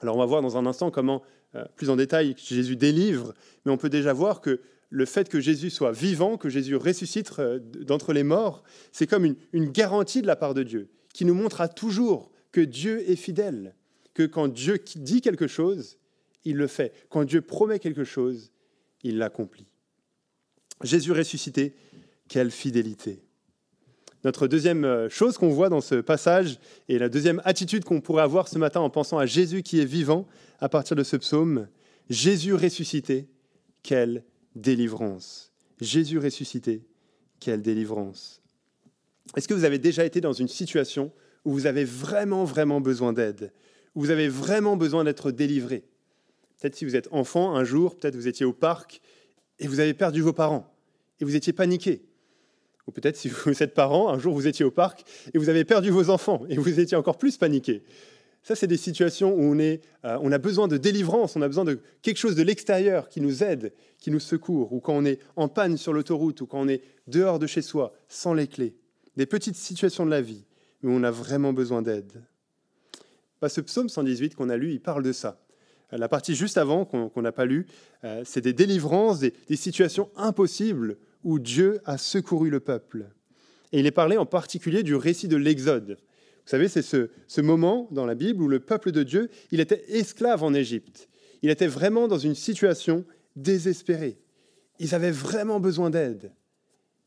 Alors 0.00 0.16
on 0.16 0.18
va 0.18 0.26
voir 0.26 0.42
dans 0.42 0.56
un 0.56 0.66
instant 0.66 0.90
comment, 0.90 1.22
euh, 1.54 1.64
plus 1.76 1.90
en 1.90 1.96
détail, 1.96 2.34
Jésus 2.36 2.76
délivre, 2.76 3.34
mais 3.64 3.72
on 3.72 3.76
peut 3.76 3.90
déjà 3.90 4.12
voir 4.12 4.40
que 4.40 4.60
le 4.90 5.04
fait 5.04 5.28
que 5.28 5.40
Jésus 5.40 5.70
soit 5.70 5.92
vivant, 5.92 6.38
que 6.38 6.48
Jésus 6.48 6.76
ressuscite 6.76 7.32
euh, 7.38 7.58
d'entre 7.60 8.12
les 8.12 8.22
morts, 8.22 8.62
c'est 8.92 9.06
comme 9.06 9.24
une, 9.24 9.36
une 9.52 9.70
garantie 9.70 10.22
de 10.22 10.26
la 10.26 10.36
part 10.36 10.54
de 10.54 10.62
Dieu, 10.62 10.88
qui 11.12 11.24
nous 11.24 11.34
montrera 11.34 11.68
toujours 11.68 12.30
que 12.50 12.62
Dieu 12.62 13.08
est 13.10 13.16
fidèle, 13.16 13.74
que 14.14 14.22
quand 14.22 14.48
Dieu 14.48 14.82
dit 14.96 15.20
quelque 15.20 15.46
chose, 15.46 15.98
il 16.44 16.56
le 16.56 16.66
fait. 16.66 16.94
Quand 17.10 17.24
Dieu 17.24 17.42
promet 17.42 17.78
quelque 17.78 18.04
chose, 18.04 18.52
il 19.02 19.18
l'accomplit. 19.18 19.66
Jésus 20.82 21.12
ressuscité, 21.12 21.74
quelle 22.28 22.50
fidélité. 22.50 23.27
Notre 24.24 24.48
deuxième 24.48 24.84
euh, 24.84 25.08
chose 25.08 25.38
qu'on 25.38 25.50
voit 25.50 25.68
dans 25.68 25.80
ce 25.80 25.96
passage 25.96 26.58
et 26.88 26.98
la 26.98 27.08
deuxième 27.08 27.40
attitude 27.44 27.84
qu'on 27.84 28.00
pourrait 28.00 28.22
avoir 28.22 28.48
ce 28.48 28.58
matin 28.58 28.80
en 28.80 28.90
pensant 28.90 29.18
à 29.18 29.26
Jésus 29.26 29.62
qui 29.62 29.80
est 29.80 29.84
vivant 29.84 30.26
à 30.60 30.68
partir 30.68 30.96
de 30.96 31.04
ce 31.04 31.16
psaume, 31.16 31.68
Jésus 32.10 32.54
ressuscité, 32.54 33.28
quelle 33.82 34.24
délivrance. 34.56 35.52
Jésus 35.80 36.18
ressuscité, 36.18 36.82
quelle 37.38 37.62
délivrance. 37.62 38.42
Est-ce 39.36 39.46
que 39.46 39.54
vous 39.54 39.64
avez 39.64 39.78
déjà 39.78 40.04
été 40.04 40.20
dans 40.20 40.32
une 40.32 40.48
situation 40.48 41.12
où 41.44 41.52
vous 41.52 41.66
avez 41.66 41.84
vraiment, 41.84 42.44
vraiment 42.44 42.80
besoin 42.80 43.12
d'aide, 43.12 43.52
où 43.94 44.00
vous 44.00 44.10
avez 44.10 44.28
vraiment 44.28 44.76
besoin 44.76 45.04
d'être 45.04 45.30
délivré? 45.30 45.84
Peut-être 46.58 46.74
si 46.74 46.84
vous 46.84 46.96
êtes 46.96 47.08
enfant, 47.12 47.54
un 47.54 47.62
jour, 47.62 47.96
peut-être 47.96 48.16
vous 48.16 48.26
étiez 48.26 48.44
au 48.44 48.52
parc 48.52 49.00
et 49.60 49.68
vous 49.68 49.78
avez 49.78 49.94
perdu 49.94 50.22
vos 50.22 50.32
parents 50.32 50.74
et 51.20 51.24
vous 51.24 51.36
étiez 51.36 51.52
paniqué. 51.52 52.02
Ou 52.88 52.90
peut-être 52.90 53.16
si 53.16 53.28
vous 53.28 53.50
êtes 53.62 53.74
parent, 53.74 54.08
un 54.08 54.18
jour 54.18 54.34
vous 54.34 54.48
étiez 54.48 54.64
au 54.64 54.72
parc 54.72 55.04
et 55.32 55.38
vous 55.38 55.50
avez 55.50 55.64
perdu 55.64 55.90
vos 55.90 56.10
enfants 56.10 56.42
et 56.48 56.56
vous 56.56 56.80
étiez 56.80 56.96
encore 56.96 57.18
plus 57.18 57.36
paniqué. 57.36 57.84
Ça, 58.42 58.56
c'est 58.56 58.66
des 58.66 58.78
situations 58.78 59.34
où 59.34 59.42
on, 59.42 59.58
est, 59.58 59.82
euh, 60.06 60.16
on 60.22 60.32
a 60.32 60.38
besoin 60.38 60.68
de 60.68 60.78
délivrance, 60.78 61.36
on 61.36 61.42
a 61.42 61.48
besoin 61.48 61.64
de 61.64 61.80
quelque 62.00 62.16
chose 62.16 62.34
de 62.34 62.42
l'extérieur 62.42 63.08
qui 63.10 63.20
nous 63.20 63.44
aide, 63.44 63.74
qui 63.98 64.10
nous 64.10 64.20
secourt, 64.20 64.72
ou 64.72 64.80
quand 64.80 64.94
on 64.94 65.04
est 65.04 65.18
en 65.36 65.48
panne 65.48 65.76
sur 65.76 65.92
l'autoroute, 65.92 66.40
ou 66.40 66.46
quand 66.46 66.60
on 66.60 66.68
est 66.68 66.82
dehors 67.08 67.38
de 67.38 67.46
chez 67.46 67.60
soi, 67.60 67.92
sans 68.08 68.32
les 68.32 68.46
clés. 68.46 68.74
Des 69.16 69.26
petites 69.26 69.56
situations 69.56 70.06
de 70.06 70.10
la 70.10 70.22
vie 70.22 70.44
où 70.82 70.90
on 70.90 71.02
a 71.02 71.10
vraiment 71.10 71.52
besoin 71.52 71.82
d'aide. 71.82 72.24
Bah, 73.42 73.50
ce 73.50 73.60
psaume 73.60 73.88
118 73.88 74.34
qu'on 74.34 74.48
a 74.48 74.56
lu, 74.56 74.72
il 74.72 74.80
parle 74.80 75.02
de 75.02 75.12
ça. 75.12 75.40
La 75.90 76.08
partie 76.08 76.34
juste 76.34 76.56
avant, 76.58 76.84
qu'on 76.84 77.22
n'a 77.22 77.32
pas 77.32 77.44
lu, 77.44 77.66
euh, 78.04 78.22
c'est 78.24 78.40
des 78.40 78.52
délivrances, 78.52 79.18
des 79.18 79.56
situations 79.56 80.10
impossibles 80.16 80.96
où 81.24 81.38
Dieu 81.38 81.80
a 81.84 81.98
secouru 81.98 82.50
le 82.50 82.60
peuple. 82.60 83.06
Et 83.72 83.80
il 83.80 83.86
est 83.86 83.92
parlé 83.92 84.16
en 84.16 84.26
particulier 84.26 84.82
du 84.82 84.94
récit 84.94 85.28
de 85.28 85.36
l'Exode. 85.36 85.98
Vous 85.98 86.50
savez, 86.50 86.68
c'est 86.68 86.82
ce, 86.82 87.10
ce, 87.26 87.40
moment 87.40 87.88
dans 87.90 88.06
la 88.06 88.14
Bible 88.14 88.42
où 88.42 88.48
le 88.48 88.60
peuple 88.60 88.90
de 88.90 89.02
Dieu, 89.02 89.28
il 89.50 89.60
était 89.60 89.84
esclave 89.88 90.42
en 90.42 90.54
Égypte. 90.54 91.08
Il 91.42 91.50
était 91.50 91.66
vraiment 91.66 92.08
dans 92.08 92.18
une 92.18 92.34
situation 92.34 93.04
désespérée. 93.36 94.18
Ils 94.78 94.94
avaient 94.94 95.10
vraiment 95.10 95.60
besoin 95.60 95.90
d'aide. 95.90 96.32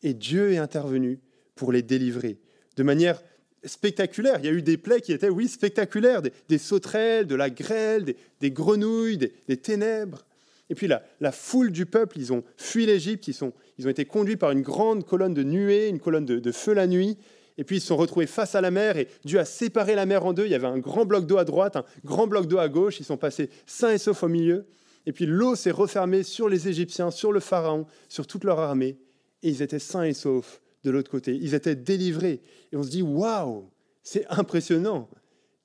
Et 0.03 0.13
Dieu 0.13 0.51
est 0.51 0.57
intervenu 0.57 1.19
pour 1.55 1.71
les 1.71 1.81
délivrer 1.81 2.39
de 2.77 2.83
manière 2.83 3.21
spectaculaire. 3.63 4.37
Il 4.39 4.45
y 4.45 4.49
a 4.49 4.53
eu 4.53 4.61
des 4.61 4.77
plaies 4.77 5.01
qui 5.01 5.13
étaient, 5.13 5.29
oui, 5.29 5.47
spectaculaires, 5.47 6.21
des, 6.21 6.57
sauterelles, 6.57 7.27
de 7.27 7.35
la 7.35 7.49
grêle, 7.49 8.15
des, 8.39 8.51
grenouilles, 8.51 9.17
des 9.17 9.57
ténèbres. 9.57 10.25
Et 10.71 10.73
puis 10.73 10.87
la, 10.87 11.31
foule 11.33 11.69
du 11.69 11.85
peuple, 11.85 12.17
ils 12.17 12.31
ont 12.31 12.45
fui 12.55 12.85
l'Égypte, 12.85 13.27
ils, 13.27 13.35
ils, 13.77 13.87
ont 13.87 13.89
été 13.89 14.05
conduits 14.05 14.37
par 14.37 14.51
une 14.51 14.61
grande 14.61 15.05
colonne 15.05 15.33
de 15.33 15.43
nuée, 15.43 15.89
une 15.89 15.99
colonne 15.99 16.23
de, 16.23 16.51
feu 16.53 16.73
la 16.73 16.87
nuit. 16.87 17.17
Et 17.57 17.65
puis 17.65 17.75
ils 17.75 17.81
se 17.81 17.87
sont 17.87 17.97
retrouvés 17.97 18.25
face 18.25 18.55
à 18.55 18.61
la 18.61 18.71
mer 18.71 18.95
et 18.95 19.09
Dieu 19.25 19.37
a 19.37 19.43
séparé 19.43 19.95
la 19.95 20.05
mer 20.05 20.25
en 20.25 20.31
deux. 20.31 20.45
Il 20.45 20.51
y 20.51 20.55
avait 20.55 20.67
un 20.67 20.79
grand 20.79 21.03
bloc 21.03 21.27
d'eau 21.27 21.37
à 21.37 21.43
droite, 21.43 21.75
un 21.75 21.83
grand 22.05 22.25
bloc 22.25 22.47
d'eau 22.47 22.57
à 22.57 22.69
gauche. 22.69 23.01
Ils 23.01 23.03
sont 23.03 23.17
passés 23.17 23.49
sains 23.65 23.91
et 23.91 23.97
saufs 23.97 24.23
au 24.23 24.29
milieu. 24.29 24.65
Et 25.05 25.11
puis 25.11 25.25
l'eau 25.25 25.55
s'est 25.55 25.71
refermée 25.71 26.23
sur 26.23 26.47
les 26.47 26.69
Égyptiens, 26.69 27.11
sur 27.11 27.33
le 27.33 27.41
Pharaon, 27.41 27.85
sur 28.07 28.25
toute 28.25 28.45
leur 28.45 28.59
armée. 28.59 28.97
Et 29.43 29.49
ils 29.49 29.61
étaient 29.61 29.77
sains 29.77 30.05
et 30.05 30.13
saufs 30.13 30.61
de 30.85 30.89
l'autre 30.89 31.11
côté. 31.11 31.35
Ils 31.35 31.53
étaient 31.53 31.75
délivrés. 31.75 32.41
Et 32.71 32.77
on 32.77 32.83
se 32.83 32.89
dit, 32.89 33.01
waouh, 33.01 33.69
c'est 34.03 34.25
impressionnant. 34.29 35.09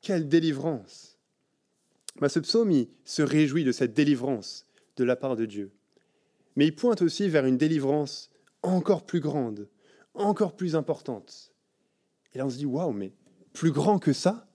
Quelle 0.00 0.28
délivrance. 0.28 1.16
Bah, 2.20 2.28
ce 2.28 2.40
psaume, 2.40 2.72
il 2.72 2.88
se 3.04 3.22
réjouit 3.22 3.62
de 3.62 3.70
cette 3.70 3.94
délivrance 3.94 4.65
de 4.96 5.04
la 5.04 5.16
part 5.16 5.36
de 5.36 5.46
Dieu. 5.46 5.72
Mais 6.56 6.66
il 6.66 6.74
pointe 6.74 7.02
aussi 7.02 7.28
vers 7.28 7.46
une 7.46 7.58
délivrance 7.58 8.30
encore 8.62 9.04
plus 9.04 9.20
grande, 9.20 9.68
encore 10.14 10.56
plus 10.56 10.74
importante. 10.74 11.52
Et 12.32 12.38
là, 12.38 12.46
on 12.46 12.50
se 12.50 12.56
dit, 12.56 12.66
waouh, 12.66 12.92
mais 12.92 13.12
plus 13.52 13.70
grand 13.70 13.98
que 13.98 14.12
ça? 14.12 14.48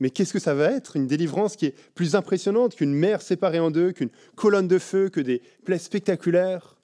Mais 0.00 0.10
qu'est-ce 0.10 0.32
que 0.32 0.38
ça 0.38 0.54
va 0.54 0.70
être? 0.70 0.96
Une 0.96 1.06
délivrance 1.06 1.56
qui 1.56 1.66
est 1.66 1.74
plus 1.94 2.14
impressionnante 2.14 2.76
qu'une 2.76 2.94
mer 2.94 3.20
séparée 3.20 3.58
en 3.58 3.70
deux, 3.70 3.92
qu'une 3.92 4.10
colonne 4.36 4.68
de 4.68 4.78
feu, 4.78 5.08
que 5.08 5.20
des 5.20 5.42
plaies 5.64 5.78
spectaculaires? 5.78 6.76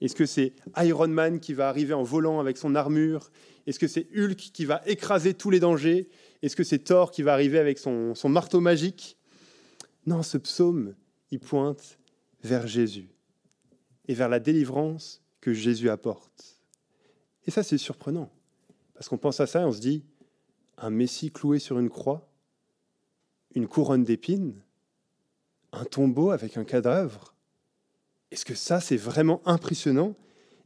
Est-ce 0.00 0.14
que 0.14 0.26
c'est 0.26 0.54
Iron 0.78 1.08
Man 1.08 1.40
qui 1.40 1.54
va 1.54 1.68
arriver 1.68 1.94
en 1.94 2.02
volant 2.02 2.40
avec 2.40 2.56
son 2.56 2.74
armure? 2.74 3.30
Est-ce 3.66 3.78
que 3.78 3.88
c'est 3.88 4.06
Hulk 4.16 4.36
qui 4.36 4.64
va 4.64 4.82
écraser 4.86 5.34
tous 5.34 5.50
les 5.50 5.60
dangers? 5.60 6.08
Est-ce 6.42 6.56
que 6.56 6.64
c'est 6.64 6.78
Thor 6.78 7.10
qui 7.10 7.22
va 7.22 7.32
arriver 7.32 7.58
avec 7.58 7.78
son, 7.78 8.14
son 8.14 8.28
marteau 8.28 8.60
magique? 8.60 9.18
Non, 10.06 10.22
ce 10.22 10.38
psaume, 10.38 10.94
il 11.30 11.40
pointe 11.40 11.98
vers 12.46 12.66
Jésus 12.66 13.10
et 14.08 14.14
vers 14.14 14.28
la 14.28 14.40
délivrance 14.40 15.22
que 15.40 15.52
Jésus 15.52 15.90
apporte. 15.90 16.62
Et 17.44 17.50
ça, 17.50 17.62
c'est 17.62 17.78
surprenant, 17.78 18.30
parce 18.94 19.08
qu'on 19.08 19.18
pense 19.18 19.40
à 19.40 19.46
ça 19.46 19.62
et 19.62 19.64
on 19.64 19.72
se 19.72 19.80
dit, 19.80 20.04
un 20.78 20.90
Messie 20.90 21.30
cloué 21.30 21.58
sur 21.58 21.78
une 21.78 21.90
croix, 21.90 22.28
une 23.54 23.68
couronne 23.68 24.04
d'épines, 24.04 24.54
un 25.72 25.84
tombeau 25.84 26.30
avec 26.30 26.56
un 26.56 26.64
cadavre. 26.64 27.34
Est-ce 28.30 28.44
que 28.44 28.54
ça, 28.54 28.80
c'est 28.80 28.96
vraiment 28.96 29.40
impressionnant? 29.44 30.14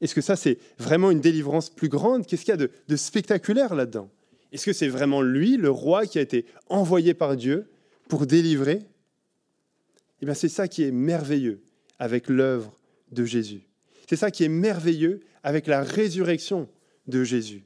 Est-ce 0.01 0.15
que 0.15 0.21
ça, 0.21 0.37
c'est 0.37 0.59
vraiment 0.79 1.11
une 1.11 1.21
délivrance 1.21 1.71
plus 1.71 1.89
grande? 1.89 2.27
Qu'est-ce 2.27 2.45
qu'il 2.45 2.53
y 2.53 2.55
a 2.55 2.57
de, 2.57 2.71
de 2.89 2.97
spectaculaire 2.97 3.75
là-dedans? 3.75 4.11
Est-ce 4.53 4.67
que 4.67 4.73
c'est 4.73 4.89
vraiment 4.89 5.23
lui, 5.23 5.57
le 5.57 5.71
roi, 5.71 6.07
qui 6.07 6.19
a 6.19 6.23
été 6.23 6.47
envoyé 6.69 7.15
par 7.15 7.37
Dieu 7.37 7.71
pour 8.09 8.27
délivrer? 8.27 8.83
Eh 10.23 10.27
bien, 10.27 10.35
c'est 10.35 10.49
ça 10.49 10.69
qui 10.69 10.83
est 10.83 10.91
merveilleux 10.91 11.63
avec 12.01 12.29
l'œuvre 12.29 12.75
de 13.13 13.25
Jésus. 13.25 13.69
C'est 14.09 14.17
ça 14.17 14.33
qui 14.33 14.43
est 14.43 14.49
merveilleux 14.49 15.21
avec 15.45 15.69
la 15.69 15.83
résurrection 15.85 16.69
de 17.07 17.23
Jésus. 17.23 17.65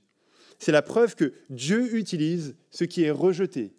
C'est 0.58 0.72
la 0.72 0.82
preuve 0.82 1.14
que 1.14 1.32
Dieu 1.48 1.96
utilise 1.96 2.54
ce 2.70 2.84
qui 2.84 3.04
est 3.04 3.10
rejeté, 3.10 3.72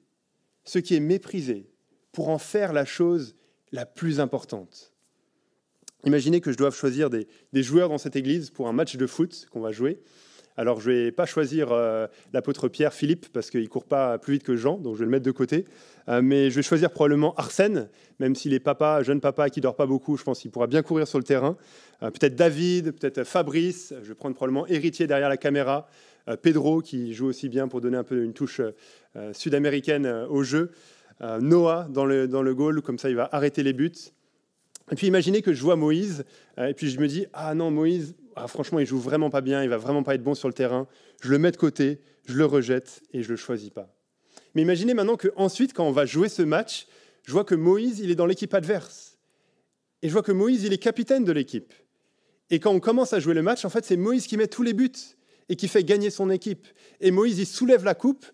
ce 0.63 0.79
qui 0.79 0.95
est 0.95 1.00
méprisé, 1.00 1.69
pour 2.12 2.29
en 2.29 2.39
faire 2.39 2.74
la 2.74 2.85
chose 2.85 3.35
la 3.71 3.85
plus 3.85 4.19
importante. 4.19 4.93
Imaginez 6.05 6.39
que 6.39 6.51
je 6.51 6.57
doive 6.57 6.75
choisir 6.75 7.09
des, 7.09 7.27
joueurs 7.53 7.89
dans 7.89 7.97
cette 7.97 8.15
église 8.15 8.50
pour 8.50 8.67
un 8.67 8.74
match 8.74 8.95
de 8.95 9.07
foot 9.07 9.47
qu'on 9.51 9.59
va 9.59 9.71
jouer. 9.71 10.00
Alors 10.57 10.79
je 10.79 10.89
ne 10.89 10.95
vais 10.95 11.12
pas 11.12 11.25
choisir 11.25 11.71
euh, 11.71 12.07
l'apôtre 12.31 12.69
Pierre 12.69 12.93
Philippe 12.93 13.27
parce 13.33 13.50
qu'il 13.50 13.67
court 13.67 13.83
pas 13.83 14.17
plus 14.17 14.33
vite 14.33 14.43
que 14.43 14.55
Jean, 14.55 14.77
donc 14.77 14.95
je 14.95 15.00
vais 15.00 15.05
le 15.05 15.12
mettre 15.12 15.25
de 15.25 15.31
côté. 15.31 15.65
Euh, 16.07 16.21
mais 16.21 16.50
je 16.50 16.55
vais 16.55 16.62
choisir 16.62 16.91
probablement 16.91 17.33
Arsène, 17.35 17.89
même 18.19 18.35
s'il 18.35 18.53
est 18.53 18.59
papa, 18.59 19.03
jeune 19.03 19.19
papa 19.19 19.50
qui 19.50 19.59
dort 19.59 19.75
pas 19.75 19.85
beaucoup, 19.85 20.15
je 20.15 20.24
pense 20.24 20.39
qu'il 20.39 20.51
pourra 20.51 20.67
bien 20.67 20.81
courir 20.81 21.07
sur 21.07 21.17
le 21.17 21.25
terrain. 21.25 21.57
Euh, 22.03 22.09
peut-être 22.09 22.35
David, 22.35 22.93
peut-être 22.93 23.25
Fabrice, 23.25 23.93
je 24.01 24.07
vais 24.07 24.15
prendre 24.15 24.35
probablement 24.35 24.65
Héritier 24.67 25.07
derrière 25.07 25.29
la 25.29 25.38
caméra. 25.38 25.88
Pedro 26.41 26.81
qui 26.81 27.13
joue 27.13 27.27
aussi 27.27 27.50
bien 27.50 27.67
pour 27.67 27.81
donner 27.81 27.97
un 27.97 28.03
peu 28.03 28.24
une 28.24 28.33
touche 28.33 28.59
sud-américaine 29.33 30.07
au 30.07 30.41
jeu. 30.41 30.71
Noah 31.21 31.88
dans 31.88 32.03
le, 32.03 32.27
dans 32.27 32.41
le 32.41 32.55
goal, 32.55 32.81
comme 32.81 32.97
ça 32.97 33.12
il 33.12 33.15
va 33.15 33.29
arrêter 33.31 33.62
les 33.62 33.74
buts. 33.74 33.91
Et 34.91 34.95
puis 34.95 35.05
imaginez 35.05 35.43
que 35.43 35.53
je 35.53 35.62
vois 35.62 35.75
Moïse, 35.75 36.25
et 36.57 36.74
puis 36.74 36.89
je 36.89 37.00
me 37.00 37.07
dis, 37.07 37.27
ah 37.31 37.53
non, 37.53 37.69
Moïse, 37.69 38.15
ah, 38.36 38.48
franchement, 38.48 38.80
il 38.80 38.86
joue 38.86 39.00
vraiment 39.00 39.30
pas 39.30 39.42
bien, 39.42 39.63
il 39.63 39.70
va 39.70 39.77
vraiment 39.77 40.04
pas 40.04 40.15
être 40.15 40.24
bon 40.24 40.36
sur 40.36 40.48
le 40.48 40.54
terrain. 40.54 40.88
Je 41.22 41.30
le 41.30 41.39
mets 41.39 41.51
de 41.51 41.58
côté, 41.58 42.01
je 42.25 42.34
le 42.34 42.46
rejette 42.46 43.01
et 43.13 43.24
je 43.24 43.30
le 43.30 43.36
choisis 43.36 43.70
pas. 43.70 43.96
Mais 44.54 44.62
imaginez 44.62 44.94
maintenant 44.94 45.18
qu'ensuite, 45.18 45.74
quand 45.74 45.88
on 45.88 45.92
va 45.92 46.06
jouer 46.06 46.30
ce 46.30 46.42
match, 46.42 46.88
je 47.24 47.32
vois 47.32 47.44
que 47.44 47.56
Moïse, 47.56 48.00
il 48.00 48.12
est 48.12 48.15
dans 48.15 48.25
l'équipe 48.25 48.54
adverse. 48.54 49.18
Et 50.01 50.08
je 50.08 50.13
vois 50.13 50.22
que 50.22 50.32
Moïse, 50.32 50.63
il 50.63 50.74
est 50.74 50.77
capitaine 50.77 51.24
de 51.24 51.32
l'équipe. 51.32 51.74
Et 52.50 52.60
quand 52.60 52.72
on 52.72 52.80
commence 52.80 53.13
à 53.13 53.20
jouer 53.20 53.34
le 53.34 53.42
match, 53.42 53.65
en 53.65 53.70
fait, 53.70 53.86
c'est 53.86 53.98
Moïse 53.98 54.27
qui 54.27 54.38
met 54.38 54.48
tous 54.48 54.63
les 54.63 54.74
buts 54.74 54.92
et 55.50 55.56
qui 55.56 55.68
fait 55.68 55.84
gagner 55.84 56.10
son 56.10 56.30
équipe. 56.30 56.68
Et 57.01 57.12
Moïse, 57.12 57.39
il 57.39 57.48
soulève 57.48 57.84
la 57.84 57.96
coupe, 57.96 58.25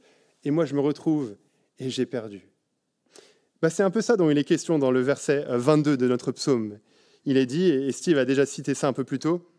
et 0.44 0.52
moi, 0.52 0.66
je 0.66 0.74
me 0.74 0.80
retrouve 0.80 1.36
et 1.80 1.90
j'ai 1.90 2.06
perdu. 2.06 2.42
Bah, 3.62 3.70
c'est 3.70 3.84
un 3.84 3.92
peu 3.92 4.02
ça 4.02 4.18
dont 4.18 4.30
il 4.30 4.38
est 4.38 4.44
question 4.44 4.80
dans 4.80 4.92
le 4.92 5.02
verset 5.02 5.46
22 5.48 5.96
de 5.96 6.08
notre 6.08 6.32
psaume. 6.32 6.80
Il 7.26 7.38
est 7.38 7.46
dit, 7.46 7.70
et 7.70 7.92
Steve 7.92 8.18
a 8.18 8.26
déjà 8.26 8.46
cité 8.46 8.74
ça 8.74 8.88
un 8.88 8.94
peu 8.94 9.04
plus 9.04 9.20
tôt, 9.20 9.51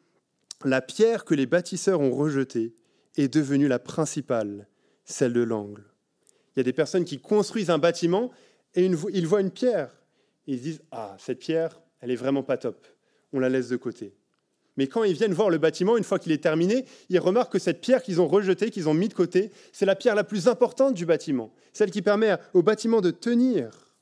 la 0.64 0.80
pierre 0.80 1.24
que 1.24 1.34
les 1.34 1.46
bâtisseurs 1.46 2.00
ont 2.00 2.14
rejetée 2.14 2.74
est 3.16 3.32
devenue 3.32 3.68
la 3.68 3.78
principale, 3.78 4.68
celle 5.04 5.32
de 5.32 5.42
l'angle. 5.42 5.84
Il 6.54 6.58
y 6.58 6.60
a 6.60 6.64
des 6.64 6.72
personnes 6.72 7.04
qui 7.04 7.18
construisent 7.18 7.70
un 7.70 7.78
bâtiment 7.78 8.30
et 8.74 8.84
ils 8.84 9.26
voient 9.26 9.40
une 9.40 9.50
pierre. 9.50 9.94
ils 10.46 10.58
se 10.58 10.62
disent 10.62 10.82
Ah, 10.90 11.16
cette 11.18 11.38
pierre, 11.38 11.80
elle 12.00 12.10
est 12.10 12.16
vraiment 12.16 12.42
pas 12.42 12.56
top. 12.56 12.86
On 13.32 13.40
la 13.40 13.48
laisse 13.48 13.68
de 13.68 13.76
côté. 13.76 14.14
Mais 14.76 14.86
quand 14.86 15.04
ils 15.04 15.14
viennent 15.14 15.34
voir 15.34 15.50
le 15.50 15.58
bâtiment, 15.58 15.98
une 15.98 16.04
fois 16.04 16.18
qu'il 16.18 16.32
est 16.32 16.42
terminé, 16.42 16.86
ils 17.10 17.18
remarquent 17.18 17.52
que 17.52 17.58
cette 17.58 17.80
pierre 17.80 18.02
qu'ils 18.02 18.20
ont 18.20 18.28
rejetée, 18.28 18.70
qu'ils 18.70 18.88
ont 18.88 18.94
mis 18.94 19.08
de 19.08 19.14
côté, 19.14 19.50
c'est 19.70 19.84
la 19.84 19.94
pierre 19.94 20.14
la 20.14 20.24
plus 20.24 20.48
importante 20.48 20.94
du 20.94 21.04
bâtiment, 21.04 21.52
celle 21.72 21.90
qui 21.90 22.00
permet 22.00 22.36
au 22.54 22.62
bâtiment 22.62 23.00
de 23.00 23.10
tenir. 23.10 23.92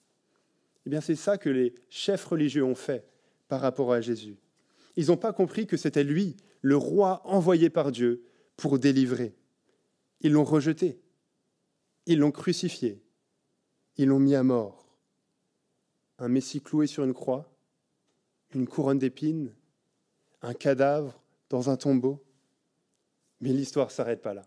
Eh 0.87 0.91
bien, 0.91 1.01
c'est 1.01 1.17
ça 1.17 1.39
que 1.39 1.51
les 1.51 1.75
chefs 1.89 2.25
religieux 2.25 2.65
ont 2.65 2.77
fait 2.77 3.05
par 3.49 3.61
rapport 3.61 3.93
à 3.93 4.01
Jésus. 4.01 4.37
Ils 4.97 5.07
n'ont 5.07 5.17
pas 5.17 5.33
compris 5.33 5.67
que 5.67 5.77
c'était 5.77 6.05
lui, 6.05 6.37
le 6.63 6.77
roi 6.77 7.23
envoyé 7.25 7.71
par 7.71 7.93
Dieu 7.93 8.25
pour 8.57 8.79
délivrer. 8.79 9.35
Ils 10.21 10.33
l'ont 10.33 10.45
rejeté. 10.45 11.01
Ils 12.07 12.19
l'ont 12.19 12.31
crucifié. 12.31 13.03
Ils 13.97 14.09
l'ont 14.09 14.19
mis 14.19 14.35
à 14.35 14.43
mort. 14.43 14.87
Un 16.19 16.29
Messie 16.29 16.61
cloué 16.61 16.87
sur 16.87 17.05
une 17.05 17.15
croix, 17.15 17.51
une 18.55 18.67
couronne 18.67 18.99
d'épines, 18.99 19.55
un 20.43 20.55
cadavre 20.55 21.23
dans 21.49 21.71
un 21.71 21.77
tombeau. 21.77 22.23
Mais 23.41 23.51
l'histoire 23.51 23.87
ne 23.87 23.93
s'arrête 23.93 24.21
pas 24.21 24.35
là. 24.35 24.47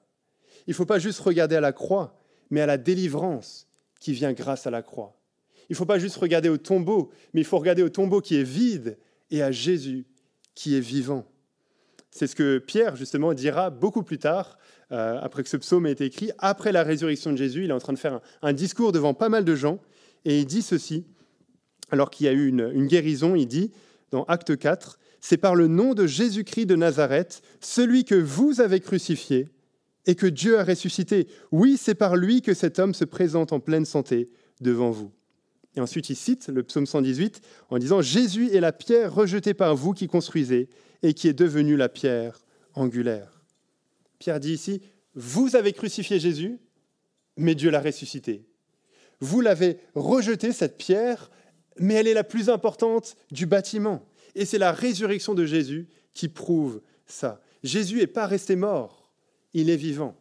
Il 0.67 0.71
ne 0.71 0.75
faut 0.75 0.85
pas 0.85 0.99
juste 0.99 1.19
regarder 1.19 1.55
à 1.55 1.61
la 1.61 1.73
croix, 1.73 2.19
mais 2.51 2.61
à 2.61 2.67
la 2.67 2.77
délivrance 2.77 3.67
qui 3.99 4.13
vient 4.13 4.33
grâce 4.33 4.67
à 4.67 4.71
la 4.71 4.83
croix. 4.83 5.17
Il 5.69 5.73
ne 5.73 5.77
faut 5.77 5.85
pas 5.85 5.97
juste 5.97 6.17
regarder 6.17 6.49
au 6.49 6.57
tombeau, 6.57 7.11
mais 7.33 7.41
il 7.41 7.45
faut 7.45 7.57
regarder 7.57 7.81
au 7.81 7.89
tombeau 7.89 8.21
qui 8.21 8.35
est 8.35 8.43
vide 8.43 8.97
et 9.31 9.41
à 9.41 9.51
Jésus 9.51 10.05
qui 10.55 10.75
est 10.75 10.81
vivant. 10.81 11.25
C'est 12.11 12.27
ce 12.27 12.35
que 12.35 12.59
Pierre, 12.59 12.95
justement, 12.95 13.33
dira 13.33 13.69
beaucoup 13.69 14.03
plus 14.03 14.19
tard, 14.19 14.57
euh, 14.91 15.19
après 15.21 15.41
que 15.43 15.49
ce 15.49 15.57
psaume 15.57 15.87
ait 15.87 15.91
été 15.91 16.05
écrit, 16.05 16.31
après 16.37 16.71
la 16.71 16.83
résurrection 16.83 17.31
de 17.31 17.37
Jésus. 17.37 17.63
Il 17.63 17.71
est 17.71 17.73
en 17.73 17.79
train 17.79 17.93
de 17.93 17.97
faire 17.97 18.21
un, 18.41 18.53
discours 18.53 18.91
devant 18.91 19.13
pas 19.13 19.29
mal 19.29 19.45
de 19.45 19.55
gens, 19.55 19.79
et 20.25 20.39
il 20.39 20.45
dit 20.45 20.61
ceci, 20.61 21.05
alors 21.89 22.11
qu'il 22.11 22.27
y 22.27 22.29
a 22.29 22.33
eu 22.33 22.47
une, 22.47 22.71
une 22.73 22.87
guérison, 22.87 23.35
il 23.35 23.47
dit, 23.47 23.71
dans 24.11 24.23
Acte 24.25 24.55
4, 24.55 24.99
C'est 25.21 25.37
par 25.37 25.55
le 25.55 25.67
nom 25.67 25.95
de 25.95 26.05
Jésus-Christ 26.05 26.67
de 26.67 26.75
Nazareth, 26.75 27.41
celui 27.61 28.05
que 28.05 28.15
vous 28.15 28.61
avez 28.61 28.79
crucifié 28.79 29.47
et 30.05 30.15
que 30.15 30.27
Dieu 30.27 30.59
a 30.59 30.63
ressuscité. 30.63 31.27
Oui, 31.51 31.77
c'est 31.77 31.95
par 31.95 32.15
lui 32.15 32.41
que 32.41 32.53
cet 32.53 32.77
homme 32.77 32.93
se 32.93 33.05
présente 33.05 33.53
en 33.53 33.59
pleine 33.59 33.85
santé 33.85 34.29
devant 34.61 34.91
vous. 34.91 35.11
Et 35.75 35.81
ensuite, 35.81 36.09
il 36.09 36.15
cite 36.15 36.47
le 36.49 36.63
psaume 36.63 36.85
118 36.85 37.41
en 37.69 37.77
disant 37.77 38.01
Jésus 38.01 38.53
est 38.53 38.59
la 38.59 38.71
pierre 38.71 39.13
rejetée 39.13 39.53
par 39.53 39.75
vous 39.75 39.93
qui 39.93 40.07
construisez 40.07 40.69
et 41.01 41.13
qui 41.13 41.27
est 41.27 41.33
devenue 41.33 41.75
la 41.75 41.89
pierre 41.89 42.43
angulaire. 42.73 43.43
Pierre 44.19 44.39
dit 44.39 44.53
ici 44.53 44.81
Vous 45.15 45.55
avez 45.55 45.73
crucifié 45.73 46.19
Jésus, 46.19 46.59
mais 47.37 47.55
Dieu 47.55 47.71
l'a 47.71 47.81
ressuscité. 47.81 48.45
Vous 49.19 49.41
l'avez 49.41 49.79
rejeté, 49.95 50.51
cette 50.51 50.77
pierre, 50.77 51.31
mais 51.79 51.95
elle 51.95 52.07
est 52.07 52.13
la 52.13 52.23
plus 52.23 52.49
importante 52.49 53.15
du 53.31 53.45
bâtiment. 53.45 54.05
Et 54.35 54.45
c'est 54.45 54.57
la 54.57 54.71
résurrection 54.71 55.33
de 55.33 55.45
Jésus 55.45 55.87
qui 56.13 56.27
prouve 56.27 56.81
ça. 57.05 57.41
Jésus 57.63 57.97
n'est 57.97 58.07
pas 58.07 58.27
resté 58.27 58.55
mort, 58.55 59.11
il 59.53 59.69
est 59.69 59.77
vivant. 59.77 60.15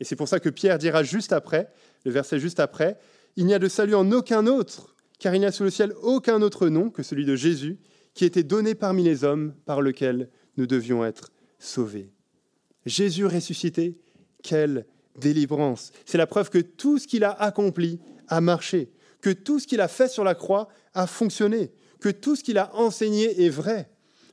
Et 0.00 0.04
c'est 0.04 0.16
pour 0.16 0.28
ça 0.28 0.40
que 0.40 0.48
Pierre 0.48 0.78
dira 0.78 1.02
juste 1.02 1.32
après, 1.32 1.70
le 2.04 2.10
verset 2.10 2.38
juste 2.38 2.60
après, 2.60 2.98
il 3.36 3.46
n'y 3.46 3.54
a 3.54 3.58
de 3.58 3.68
salut 3.68 3.94
en 3.94 4.10
aucun 4.12 4.46
autre, 4.46 4.94
car 5.18 5.34
il 5.34 5.40
n'y 5.40 5.46
a 5.46 5.52
sous 5.52 5.64
le 5.64 5.70
ciel 5.70 5.92
aucun 6.02 6.42
autre 6.42 6.68
nom 6.68 6.90
que 6.90 7.02
celui 7.02 7.24
de 7.24 7.36
Jésus, 7.36 7.78
qui 8.14 8.24
était 8.24 8.42
donné 8.42 8.74
parmi 8.74 9.02
les 9.02 9.24
hommes 9.24 9.54
par 9.66 9.80
lequel 9.82 10.30
nous 10.56 10.66
devions 10.66 11.04
être 11.04 11.30
sauvés. 11.58 12.10
Jésus 12.86 13.26
ressuscité, 13.26 13.98
quelle 14.42 14.86
délivrance. 15.18 15.92
C'est 16.04 16.18
la 16.18 16.26
preuve 16.26 16.50
que 16.50 16.58
tout 16.58 16.98
ce 16.98 17.06
qu'il 17.06 17.24
a 17.24 17.30
accompli 17.30 18.00
a 18.28 18.40
marché, 18.40 18.92
que 19.20 19.30
tout 19.30 19.58
ce 19.58 19.66
qu'il 19.66 19.80
a 19.80 19.88
fait 19.88 20.08
sur 20.08 20.24
la 20.24 20.34
croix 20.34 20.68
a 20.92 21.06
fonctionné, 21.06 21.72
que 22.00 22.08
tout 22.08 22.36
ce 22.36 22.44
qu'il 22.44 22.58
a 22.58 22.74
enseigné 22.76 23.44
est 23.44 23.48
vrai. 23.50 23.90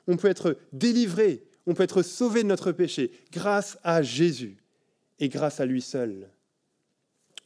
On 0.08 0.17
peut 0.17 0.27
être 0.27 0.58
délivré, 0.74 1.43
on 1.65 1.74
peut 1.74 1.84
être 1.84 2.01
sauvé 2.01 2.43
de 2.43 2.48
notre 2.48 2.72
péché 2.72 3.12
grâce 3.31 3.77
à 3.84 4.01
Jésus 4.01 4.58
et 5.20 5.29
grâce 5.29 5.60
à 5.60 5.65
lui 5.65 5.81
seul. 5.81 6.29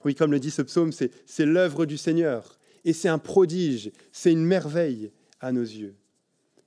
Oui, 0.05 0.13
comme 0.13 0.31
le 0.31 0.39
dit 0.39 0.51
ce 0.51 0.61
psaume, 0.61 0.91
c'est 0.91 1.45
l'œuvre 1.45 1.87
du 1.87 1.97
Seigneur. 1.97 2.59
Et 2.85 2.93
c'est 2.93 3.09
un 3.09 3.17
prodige, 3.17 3.91
c'est 4.11 4.31
une 4.31 4.45
merveille 4.45 5.11
à 5.39 5.51
nos 5.51 5.63
yeux. 5.63 5.95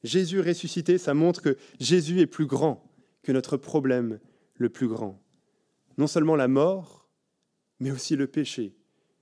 Jésus 0.02 0.40
ressuscité, 0.40 0.98
ça 0.98 1.14
montre 1.14 1.40
que 1.40 1.56
Jésus 1.78 2.20
est 2.20 2.26
plus 2.26 2.46
grand 2.46 2.84
que 3.22 3.30
notre 3.30 3.56
problème 3.56 4.18
le 4.56 4.68
plus 4.68 4.88
grand. 4.88 5.22
Non 5.96 6.08
seulement 6.08 6.34
la 6.34 6.48
mort, 6.48 7.08
mais 7.78 7.92
aussi 7.92 8.16
le 8.16 8.26
péché 8.26 8.74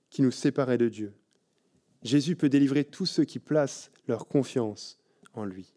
qui 0.09 0.23
nous 0.23 0.31
séparait 0.31 0.79
de 0.79 0.89
Dieu. 0.89 1.13
Jésus 2.01 2.35
peut 2.35 2.49
délivrer 2.49 2.85
tous 2.85 3.05
ceux 3.05 3.23
qui 3.23 3.39
placent 3.39 3.91
leur 4.07 4.27
confiance 4.27 4.99
en 5.33 5.45
lui. 5.45 5.76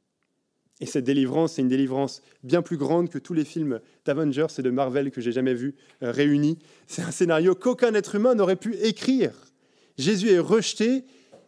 Et 0.80 0.86
cette 0.86 1.04
délivrance, 1.04 1.54
c'est 1.54 1.62
une 1.62 1.68
délivrance 1.68 2.22
bien 2.42 2.62
plus 2.62 2.78
grande 2.78 3.10
que 3.10 3.18
tous 3.18 3.34
les 3.34 3.44
films 3.44 3.80
d'Avengers 4.06 4.46
et 4.58 4.62
de 4.62 4.70
Marvel 4.70 5.10
que 5.10 5.20
j'ai 5.20 5.32
jamais 5.32 5.54
vus 5.54 5.74
euh, 6.02 6.10
réunis. 6.10 6.58
C'est 6.86 7.02
un 7.02 7.10
scénario 7.10 7.54
qu'aucun 7.54 7.94
être 7.94 8.14
humain 8.14 8.34
n'aurait 8.34 8.56
pu 8.56 8.74
écrire. 8.76 9.32
Jésus 9.98 10.30
est 10.30 10.38
rejeté, 10.38 11.04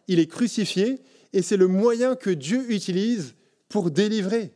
il 0.07 0.19
est 0.19 0.27
crucifié, 0.27 0.99
et 1.33 1.41
c'est 1.41 1.57
le 1.57 1.67
moyen 1.67 2.15
que 2.15 2.29
Dieu 2.29 2.71
utilise 2.71 3.33
pour 3.69 3.89
délivrer. 3.89 4.53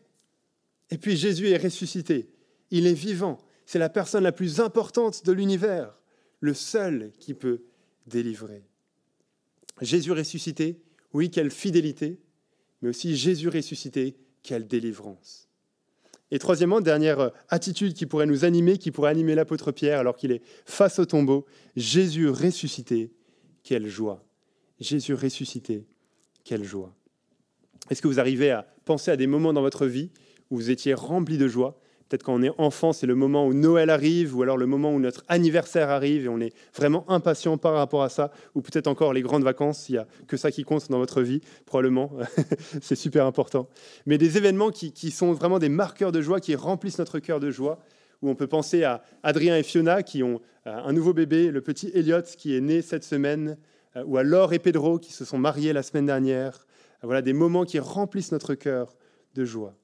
Et 0.91 0.97
puis 0.97 1.17
Jésus 1.17 1.49
est 1.49 1.57
ressuscité, 1.57 2.29
il 2.69 2.85
est 2.85 2.93
vivant, 2.93 3.39
c'est 3.65 3.79
la 3.79 3.89
personne 3.89 4.23
la 4.23 4.31
plus 4.31 4.59
importante 4.59 5.25
de 5.25 5.31
l'univers, 5.31 5.99
le 6.39 6.53
seul 6.53 7.11
qui 7.19 7.33
peut 7.33 7.63
délivrer. 8.05 8.63
Jésus 9.81 10.11
ressuscité, 10.11 10.79
oui, 11.13 11.31
quelle 11.31 11.51
fidélité, 11.51 12.19
mais 12.81 12.89
aussi 12.89 13.15
Jésus 13.15 13.49
ressuscité, 13.49 14.15
quelle 14.47 14.65
délivrance. 14.65 15.49
Et 16.31 16.39
troisièmement, 16.39 16.79
dernière 16.79 17.31
attitude 17.49 17.93
qui 17.93 18.05
pourrait 18.05 18.25
nous 18.25 18.45
animer, 18.45 18.77
qui 18.77 18.91
pourrait 18.91 19.11
animer 19.11 19.35
l'apôtre 19.35 19.73
Pierre 19.73 19.99
alors 19.99 20.15
qu'il 20.15 20.31
est 20.31 20.41
face 20.65 20.99
au 20.99 21.05
tombeau, 21.05 21.45
Jésus 21.75 22.29
ressuscité, 22.29 23.11
quelle 23.63 23.87
joie. 23.87 24.23
Jésus 24.79 25.13
ressuscité, 25.13 25.85
quelle 26.45 26.63
joie. 26.63 26.95
Est-ce 27.89 28.01
que 28.01 28.07
vous 28.07 28.21
arrivez 28.21 28.51
à 28.51 28.65
penser 28.85 29.11
à 29.11 29.17
des 29.17 29.27
moments 29.27 29.51
dans 29.51 29.61
votre 29.61 29.85
vie 29.85 30.11
où 30.49 30.55
vous 30.55 30.69
étiez 30.69 30.93
rempli 30.93 31.37
de 31.37 31.49
joie 31.49 31.77
Peut-être 32.07 32.23
quand 32.23 32.35
on 32.35 32.41
est 32.41 32.51
enfant, 32.57 32.93
c'est 32.93 33.05
le 33.05 33.15
moment 33.15 33.45
où 33.45 33.53
Noël 33.53 33.89
arrive, 33.89 34.35
ou 34.35 34.41
alors 34.41 34.57
le 34.57 34.65
moment 34.65 34.93
où 34.93 34.99
notre 34.99 35.25
anniversaire 35.27 35.89
arrive, 35.89 36.25
et 36.25 36.29
on 36.29 36.39
est 36.39 36.53
vraiment 36.73 37.09
impatient 37.09 37.57
par 37.57 37.73
rapport 37.73 38.01
à 38.01 38.09
ça, 38.09 38.31
ou 38.55 38.61
peut-être 38.61 38.87
encore 38.87 39.11
les 39.11 39.21
grandes 39.21 39.43
vacances, 39.43 39.89
il 39.89 39.93
n'y 39.93 39.97
a 39.97 40.07
que 40.27 40.37
ça 40.37 40.49
qui 40.49 40.63
compte 40.63 40.89
dans 40.89 40.99
votre 40.99 41.21
vie, 41.21 41.41
probablement, 41.65 42.11
c'est 42.81 42.95
super 42.95 43.25
important. 43.25 43.67
Mais 44.05 44.17
des 44.17 44.37
événements 44.37 44.69
qui, 44.69 45.11
sont 45.11 45.33
vraiment 45.33 45.59
des 45.59 45.69
marqueurs 45.69 46.13
de 46.13 46.21
joie, 46.21 46.39
qui 46.39 46.55
remplissent 46.55 46.99
notre 46.99 47.19
cœur 47.19 47.41
de 47.41 47.51
joie, 47.51 47.79
où 48.21 48.29
on 48.29 48.35
peut 48.35 48.47
penser 48.47 48.83
à 48.83 49.03
Adrien 49.21 49.57
et 49.57 49.63
Fiona 49.63 50.01
qui 50.01 50.23
ont 50.23 50.41
euh, 50.65 50.75
un 50.75 50.93
nouveau 50.93 51.13
bébé, 51.13 51.51
le 51.51 51.61
petit 51.61 51.91
Elliot 51.93 52.23
qui 52.37 52.55
est 52.55 52.61
né 52.61 52.81
cette 52.81 53.03
semaine, 53.03 53.57
euh, 53.95 54.03
ou 54.05 54.17
à 54.17 54.23
Laure 54.23 54.53
et 54.53 54.59
Pedro 54.59 54.97
qui 54.97 55.11
se 55.13 55.25
sont 55.25 55.37
mariés 55.37 55.73
la 55.73 55.83
semaine 55.83 56.05
dernière. 56.05 56.65
Voilà 57.03 57.21
des 57.21 57.33
moments 57.33 57.63
qui 57.63 57.77
remplissent 57.77 58.31
notre 58.31 58.55
cœur 58.55 58.95
de 59.35 59.45
joie. 59.45 59.75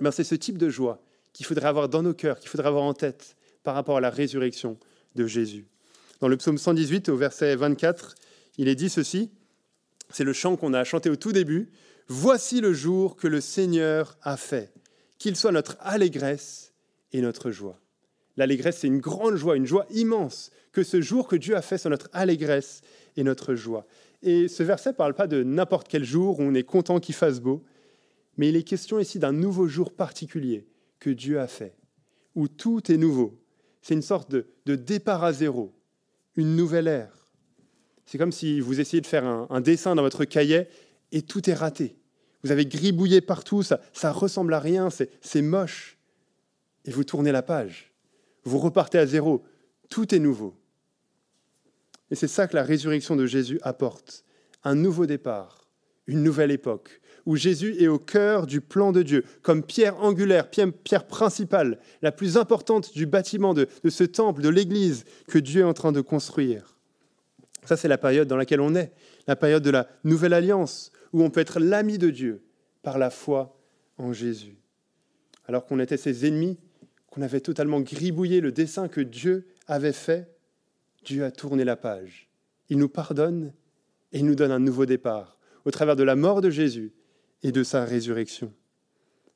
Eh 0.00 0.10
c'est 0.12 0.22
ce 0.22 0.36
type 0.36 0.56
de 0.56 0.68
joie 0.68 1.02
qu'il 1.32 1.46
faudrait 1.46 1.68
avoir 1.68 1.88
dans 1.88 2.02
nos 2.02 2.14
cœurs, 2.14 2.38
qu'il 2.38 2.48
faudrait 2.48 2.68
avoir 2.68 2.84
en 2.84 2.94
tête 2.94 3.36
par 3.62 3.74
rapport 3.74 3.96
à 3.96 4.00
la 4.00 4.10
résurrection 4.10 4.78
de 5.14 5.26
Jésus. 5.26 5.66
Dans 6.20 6.28
le 6.28 6.36
psaume 6.36 6.58
118, 6.58 7.08
au 7.08 7.16
verset 7.16 7.54
24, 7.56 8.14
il 8.56 8.68
est 8.68 8.74
dit 8.74 8.88
ceci, 8.88 9.30
c'est 10.10 10.24
le 10.24 10.32
chant 10.32 10.56
qu'on 10.56 10.74
a 10.74 10.84
chanté 10.84 11.10
au 11.10 11.16
tout 11.16 11.32
début, 11.32 11.70
Voici 12.10 12.62
le 12.62 12.72
jour 12.72 13.16
que 13.16 13.28
le 13.28 13.42
Seigneur 13.42 14.16
a 14.22 14.38
fait, 14.38 14.72
qu'il 15.18 15.36
soit 15.36 15.52
notre 15.52 15.76
allégresse 15.80 16.72
et 17.12 17.20
notre 17.20 17.50
joie. 17.50 17.78
L'allégresse, 18.38 18.78
c'est 18.78 18.86
une 18.86 19.00
grande 19.00 19.36
joie, 19.36 19.56
une 19.56 19.66
joie 19.66 19.84
immense, 19.90 20.50
que 20.72 20.82
ce 20.82 21.02
jour 21.02 21.28
que 21.28 21.36
Dieu 21.36 21.54
a 21.54 21.60
fait 21.60 21.76
soit 21.76 21.90
notre 21.90 22.08
allégresse 22.14 22.80
et 23.18 23.24
notre 23.24 23.54
joie. 23.54 23.86
Et 24.22 24.48
ce 24.48 24.62
verset 24.62 24.90
ne 24.90 24.94
parle 24.94 25.12
pas 25.12 25.26
de 25.26 25.42
n'importe 25.42 25.86
quel 25.86 26.02
jour 26.02 26.40
où 26.40 26.42
on 26.42 26.54
est 26.54 26.62
content 26.62 26.98
qu'il 26.98 27.14
fasse 27.14 27.40
beau, 27.40 27.62
mais 28.38 28.48
il 28.48 28.56
est 28.56 28.62
question 28.62 28.98
ici 28.98 29.18
d'un 29.18 29.32
nouveau 29.32 29.68
jour 29.68 29.92
particulier, 29.92 30.66
que 31.00 31.10
Dieu 31.10 31.40
a 31.40 31.46
fait, 31.46 31.76
où 32.34 32.48
tout 32.48 32.90
est 32.90 32.96
nouveau. 32.96 33.40
C'est 33.82 33.94
une 33.94 34.02
sorte 34.02 34.30
de, 34.30 34.74
départ 34.74 35.24
à 35.24 35.32
zéro, 35.32 35.74
une 36.36 36.56
nouvelle 36.56 36.88
ère. 36.88 37.28
C'est 38.06 38.18
comme 38.18 38.32
si 38.32 38.60
vous 38.60 38.80
essayez 38.80 39.00
de 39.00 39.06
faire 39.06 39.24
un, 39.24 39.60
dessin 39.60 39.94
dans 39.94 40.02
votre 40.02 40.24
cahier 40.24 40.66
et 41.12 41.22
tout 41.22 41.48
est 41.48 41.54
raté. 41.54 41.96
Vous 42.42 42.52
avez 42.52 42.66
gribouillé 42.66 43.20
partout, 43.20 43.62
ça, 43.62 43.80
ça 43.92 44.12
ressemble 44.12 44.54
à 44.54 44.60
rien, 44.60 44.88
c'est 44.90 45.42
moche. 45.42 45.98
Et 46.84 46.90
vous 46.90 47.04
tournez 47.04 47.32
la 47.32 47.42
page. 47.42 47.92
Vous 48.44 48.58
repartez 48.58 48.98
à 48.98 49.06
zéro. 49.06 49.44
Tout 49.90 50.14
est 50.14 50.18
nouveau. 50.18 50.54
Et 52.10 52.14
c'est 52.14 52.28
ça 52.28 52.46
que 52.46 52.56
la 52.56 52.62
résurrection 52.62 53.16
de 53.16 53.26
Jésus 53.26 53.58
apporte. 53.62 54.24
Un 54.64 54.74
nouveau 54.74 55.06
départ, 55.06 55.68
une 56.06 56.22
nouvelle 56.22 56.50
époque, 56.50 57.00
où 57.26 57.36
Jésus 57.36 57.76
est 57.82 57.88
au 57.88 57.98
cœur 57.98 58.46
du 58.46 58.60
plan 58.60 58.92
de 58.92 59.02
Dieu, 59.02 59.24
comme 59.42 59.62
pierre 59.62 60.02
angulaire, 60.02 60.50
pierre, 60.50 61.06
principale, 61.06 61.78
la 62.02 62.12
plus 62.12 62.36
importante 62.36 62.92
du 62.94 63.06
bâtiment 63.06 63.54
de, 63.54 63.68
de 63.84 63.90
ce 63.90 64.04
temple, 64.04 64.42
de 64.42 64.48
l'Église 64.48 65.04
que 65.26 65.38
Dieu 65.38 65.62
est 65.62 65.64
en 65.64 65.74
train 65.74 65.92
de 65.92 66.00
construire. 66.00 66.78
Ça, 67.64 67.76
c'est 67.76 67.88
la 67.88 67.98
période 67.98 68.28
dans 68.28 68.36
laquelle 68.36 68.60
on 68.60 68.74
est, 68.74 68.92
la 69.26 69.36
période 69.36 69.62
de 69.62 69.70
la 69.70 69.88
nouvelle 70.04 70.32
alliance, 70.32 70.90
où 71.12 71.22
on 71.22 71.30
peut 71.30 71.40
être 71.40 71.60
l'ami 71.60 71.98
de 71.98 72.10
Dieu 72.10 72.42
par 72.82 72.98
la 72.98 73.10
foi 73.10 73.58
en 73.98 74.12
Jésus. 74.12 74.56
Alors 75.46 75.66
qu'on 75.66 75.80
était 75.80 75.96
ses 75.96 76.26
ennemis, 76.26 76.58
qu'on 77.10 77.22
avait 77.22 77.40
totalement 77.40 77.80
gribouillé 77.80 78.40
le 78.40 78.52
dessin 78.52 78.88
que 78.88 79.00
Dieu 79.00 79.46
avait 79.66 79.92
fait, 79.92 80.34
Dieu 81.04 81.24
a 81.24 81.30
tourné 81.30 81.64
la 81.64 81.76
page. 81.76 82.28
Il 82.68 82.78
nous 82.78 82.88
pardonne 82.88 83.52
et 84.12 84.18
il 84.18 84.26
nous 84.26 84.34
donne 84.34 84.52
un 84.52 84.58
nouveau 84.58 84.86
départ 84.86 85.38
au 85.64 85.70
travers 85.70 85.96
de 85.96 86.02
la 86.02 86.16
mort 86.16 86.40
de 86.40 86.50
Jésus 86.50 86.92
et 87.42 87.52
de 87.52 87.62
sa 87.62 87.84
résurrection. 87.84 88.52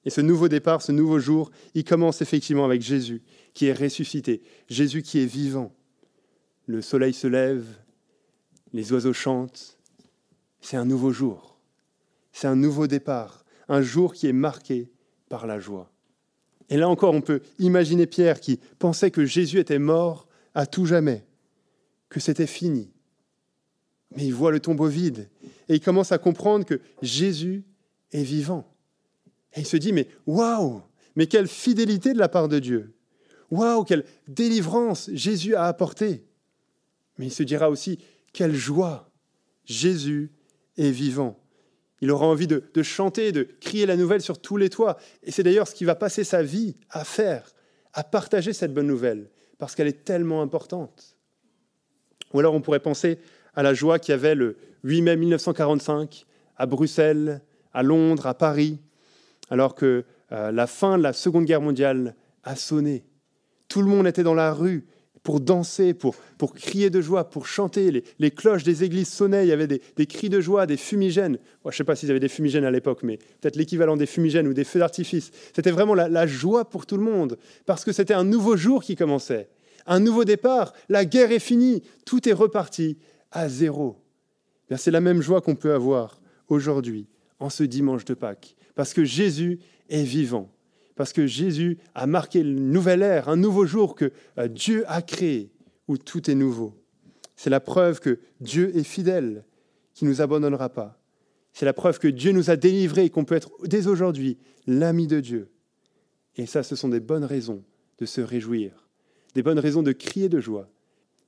Et 0.04 0.10
ce 0.10 0.20
nouveau 0.20 0.48
départ, 0.48 0.82
ce 0.82 0.92
nouveau 0.92 1.18
jour, 1.18 1.50
il 1.74 1.84
commence 1.84 2.22
effectivement 2.22 2.64
avec 2.64 2.82
Jésus 2.82 3.22
qui 3.54 3.66
est 3.66 3.72
ressuscité, 3.72 4.42
Jésus 4.68 5.02
qui 5.02 5.20
est 5.20 5.26
vivant. 5.26 5.72
Le 6.66 6.82
soleil 6.82 7.12
se 7.12 7.26
lève, 7.26 7.66
les 8.72 8.92
oiseaux 8.92 9.12
chantent. 9.12 9.78
C'est 10.60 10.76
un 10.76 10.84
nouveau 10.84 11.12
jour. 11.12 11.58
C'est 12.32 12.46
un 12.46 12.56
nouveau 12.56 12.86
départ, 12.86 13.44
un 13.68 13.82
jour 13.82 14.14
qui 14.14 14.26
est 14.26 14.32
marqué 14.32 14.90
par 15.28 15.46
la 15.46 15.60
joie. 15.60 15.90
Et 16.68 16.76
là 16.76 16.88
encore, 16.88 17.14
on 17.14 17.20
peut 17.20 17.42
imaginer 17.58 18.06
Pierre 18.06 18.40
qui 18.40 18.58
pensait 18.78 19.10
que 19.10 19.24
Jésus 19.24 19.58
était 19.58 19.78
mort 19.78 20.26
à 20.54 20.66
tout 20.66 20.86
jamais, 20.86 21.26
que 22.08 22.20
c'était 22.20 22.46
fini. 22.46 22.90
Mais 24.16 24.24
il 24.24 24.34
voit 24.34 24.50
le 24.50 24.60
tombeau 24.60 24.86
vide 24.86 25.28
et 25.68 25.74
il 25.74 25.80
commence 25.80 26.12
à 26.12 26.18
comprendre 26.18 26.64
que 26.64 26.80
Jésus 27.02 27.64
est 28.12 28.22
vivant. 28.22 28.72
Et 29.54 29.60
il 29.60 29.66
se 29.66 29.76
dit, 29.76 29.92
mais 29.92 30.08
waouh, 30.26 30.82
mais 31.16 31.26
quelle 31.26 31.48
fidélité 31.48 32.12
de 32.12 32.18
la 32.18 32.28
part 32.28 32.48
de 32.48 32.58
Dieu. 32.58 32.94
Waouh, 33.50 33.84
quelle 33.84 34.04
délivrance 34.28 35.10
Jésus 35.12 35.54
a 35.54 35.64
apporté. 35.64 36.24
Mais 37.18 37.26
il 37.26 37.32
se 37.32 37.42
dira 37.42 37.68
aussi, 37.68 37.98
quelle 38.32 38.54
joie, 38.54 39.10
Jésus 39.64 40.32
est 40.78 40.90
vivant. 40.90 41.38
Il 42.00 42.10
aura 42.10 42.26
envie 42.26 42.46
de, 42.46 42.64
de, 42.72 42.82
chanter, 42.82 43.30
de 43.30 43.46
crier 43.60 43.86
la 43.86 43.96
nouvelle 43.96 44.22
sur 44.22 44.40
tous 44.40 44.56
les 44.56 44.70
toits. 44.70 44.96
Et 45.22 45.30
c'est 45.30 45.42
d'ailleurs 45.42 45.68
ce 45.68 45.74
qu'il 45.74 45.86
va 45.86 45.94
passer 45.94 46.24
sa 46.24 46.42
vie 46.42 46.76
à 46.90 47.04
faire, 47.04 47.52
à 47.92 48.02
partager 48.02 48.52
cette 48.52 48.74
bonne 48.74 48.86
nouvelle, 48.86 49.30
parce 49.58 49.74
qu'elle 49.74 49.86
est 49.86 50.04
tellement 50.04 50.42
importante. 50.42 51.16
Ou 52.32 52.40
alors 52.40 52.54
on 52.54 52.60
pourrait 52.60 52.80
penser 52.80 53.18
à 53.54 53.62
la 53.62 53.74
joie 53.74 53.98
qu'il 53.98 54.12
y 54.12 54.14
avait 54.14 54.34
le 54.34 54.56
8 54.84 55.02
mai 55.02 55.16
1945 55.16 56.26
à 56.56 56.66
Bruxelles, 56.66 57.42
à 57.72 57.82
Londres, 57.82 58.26
à 58.26 58.34
Paris, 58.34 58.78
alors 59.50 59.74
que 59.74 60.04
euh, 60.32 60.50
la 60.50 60.66
fin 60.66 60.98
de 60.98 61.02
la 61.02 61.12
Seconde 61.12 61.44
Guerre 61.44 61.60
mondiale 61.60 62.14
a 62.44 62.56
sonné. 62.56 63.04
Tout 63.68 63.82
le 63.82 63.88
monde 63.88 64.06
était 64.06 64.22
dans 64.22 64.34
la 64.34 64.52
rue 64.52 64.86
pour 65.22 65.40
danser, 65.40 65.94
pour, 65.94 66.16
pour 66.36 66.52
crier 66.52 66.90
de 66.90 67.00
joie, 67.00 67.30
pour 67.30 67.46
chanter. 67.46 68.02
Les, 68.18 68.30
cloches 68.30 68.64
des 68.64 68.82
églises 68.82 69.08
sonnaient, 69.08 69.44
il 69.44 69.48
y 69.48 69.52
avait 69.52 69.68
des, 69.68 70.06
cris 70.06 70.28
de 70.28 70.40
joie, 70.40 70.66
des 70.66 70.76
fumigènes. 70.76 71.38
je 71.64 71.68
ne 71.68 71.72
sais 71.72 71.84
pas 71.84 71.94
s'ils 71.94 72.10
avaient 72.10 72.20
des 72.20 72.28
fumigènes 72.28 72.64
à 72.64 72.70
l'époque, 72.70 73.00
mais 73.02 73.18
peut-être 73.40 73.56
l'équivalent 73.56 73.96
des 73.96 74.06
fumigènes 74.06 74.48
ou 74.48 74.54
des 74.54 74.64
feux 74.64 74.80
d'artifice. 74.80 75.30
C'était 75.54 75.70
vraiment 75.70 75.94
la, 75.94 76.08
la 76.08 76.26
joie 76.26 76.68
pour 76.68 76.86
tout 76.86 76.96
le 76.96 77.04
monde, 77.04 77.38
parce 77.66 77.84
que 77.84 77.92
c'était 77.92 78.14
un 78.14 78.24
nouveau 78.24 78.56
jour 78.56 78.82
qui 78.82 78.96
commençait, 78.96 79.48
un 79.86 80.00
nouveau 80.00 80.24
départ. 80.24 80.72
La 80.88 81.04
guerre 81.04 81.30
est 81.30 81.38
finie, 81.38 81.82
tout 82.04 82.28
est 82.28 82.32
reparti 82.32 82.98
à 83.30 83.48
zéro. 83.48 83.96
C'est 84.76 84.90
la 84.90 85.00
même 85.00 85.20
joie 85.20 85.40
qu'on 85.40 85.54
peut 85.54 85.74
avoir 85.74 86.20
aujourd'hui 86.48 87.06
en 87.42 87.50
ce 87.50 87.64
dimanche 87.64 88.04
de 88.04 88.14
Pâques, 88.14 88.56
parce 88.74 88.94
que 88.94 89.04
Jésus 89.04 89.58
est 89.88 90.04
vivant, 90.04 90.50
parce 90.94 91.12
que 91.12 91.26
Jésus 91.26 91.78
a 91.94 92.06
marqué 92.06 92.40
une 92.40 92.70
nouvelle 92.70 93.02
ère, 93.02 93.28
un 93.28 93.36
nouveau 93.36 93.66
jour 93.66 93.94
que 93.94 94.12
euh, 94.38 94.48
Dieu 94.48 94.84
a 94.86 95.02
créé, 95.02 95.50
où 95.88 95.98
tout 95.98 96.30
est 96.30 96.34
nouveau. 96.34 96.74
C'est 97.34 97.50
la 97.50 97.60
preuve 97.60 98.00
que 98.00 98.20
Dieu 98.40 98.76
est 98.76 98.84
fidèle, 98.84 99.44
qui 99.94 100.04
ne 100.04 100.10
nous 100.10 100.20
abandonnera 100.20 100.68
pas. 100.68 101.00
C'est 101.52 101.66
la 101.66 101.72
preuve 101.72 101.98
que 101.98 102.08
Dieu 102.08 102.32
nous 102.32 102.50
a 102.50 102.56
délivrés 102.56 103.06
et 103.06 103.10
qu'on 103.10 103.24
peut 103.24 103.34
être 103.34 103.50
dès 103.64 103.88
aujourd'hui 103.88 104.38
l'ami 104.66 105.06
de 105.06 105.20
Dieu. 105.20 105.50
Et 106.36 106.46
ça, 106.46 106.62
ce 106.62 106.76
sont 106.76 106.88
des 106.88 107.00
bonnes 107.00 107.24
raisons 107.24 107.62
de 107.98 108.06
se 108.06 108.20
réjouir, 108.20 108.88
des 109.34 109.42
bonnes 109.42 109.58
raisons 109.58 109.82
de 109.82 109.92
crier 109.92 110.28
de 110.28 110.40
joie. 110.40 110.70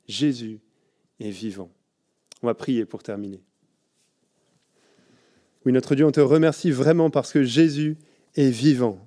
Jésus 0.06 0.60
est 1.18 1.30
vivant. 1.30 1.70
On 2.42 2.46
va 2.46 2.54
prier 2.54 2.86
pour 2.86 3.02
terminer. 3.02 3.42
Oui, 5.64 5.72
notre 5.72 5.94
Dieu, 5.94 6.04
on 6.04 6.10
te 6.10 6.20
remercie 6.20 6.70
vraiment 6.70 7.08
parce 7.08 7.32
que 7.32 7.42
Jésus 7.42 7.96
est 8.36 8.50
vivant. 8.50 8.98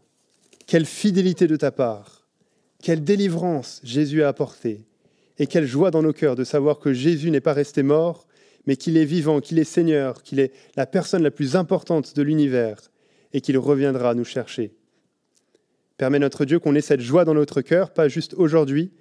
Quelle 0.66 0.86
fidélité 0.86 1.46
de 1.48 1.56
ta 1.56 1.72
part, 1.72 2.28
quelle 2.82 3.04
délivrance 3.04 3.80
Jésus 3.84 4.24
a 4.24 4.30
apportée, 4.30 4.82
et 5.38 5.46
quelle 5.46 5.68
joie 5.68 5.92
dans 5.92 6.02
nos 6.02 6.14
cœurs 6.14 6.36
de 6.36 6.44
savoir 6.44 6.80
que 6.80 6.94
Jésus 6.94 7.30
n'est 7.30 7.42
pas 7.42 7.54
resté 7.54 7.84
mort, 7.84 8.28
mais 8.66 8.76
qu'il 8.76 8.98
est 8.98 9.06
vivant, 9.06 9.40
qu'il 9.40 9.60
est 9.60 9.64
Seigneur, 9.64 10.24
qu'il 10.24 10.40
est 10.40 10.52
la 10.76 10.88
personne 10.88 11.22
la 11.22 11.32
plus 11.32 11.56
importante 11.56 12.16
de 12.16 12.24
l'univers, 12.24 12.80
et 13.34 13.42
qu'il 13.42 13.58
reviendra 13.60 14.16
nous 14.16 14.26
chercher. 14.26 14.74
Permets 15.98 16.20
notre 16.20 16.44
Dieu 16.44 16.60
qu'on 16.60 16.76
ait 16.76 16.82
cette 16.82 17.02
joie 17.02 17.24
dans 17.24 17.36
notre 17.36 17.62
cœur, 17.62 17.92
pas 17.92 18.08
juste 18.08 18.34
aujourd'hui, 18.34 18.92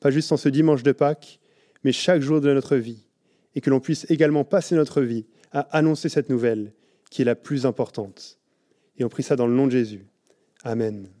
pas 0.00 0.10
juste 0.10 0.32
en 0.32 0.36
ce 0.36 0.48
dimanche 0.48 0.82
de 0.82 0.92
Pâques, 0.92 1.38
mais 1.84 1.92
chaque 1.92 2.22
jour 2.22 2.40
de 2.40 2.52
notre 2.52 2.76
vie, 2.76 3.06
et 3.54 3.60
que 3.60 3.70
l'on 3.70 3.80
puisse 3.80 4.04
également 4.10 4.44
passer 4.44 4.74
notre 4.74 5.00
vie 5.00 5.26
à 5.52 5.60
annoncer 5.76 6.08
cette 6.08 6.28
nouvelle 6.28 6.72
qui 7.14 7.22
est 7.22 7.24
la 7.24 7.36
plus 7.36 7.64
importante. 7.64 8.40
Et 8.98 9.04
on 9.04 9.08
prie 9.08 9.22
ça 9.22 9.36
dans 9.36 9.46
le 9.46 9.54
nom 9.54 9.66
de 9.66 9.70
Jésus. 9.70 10.04
Amen. 10.64 11.08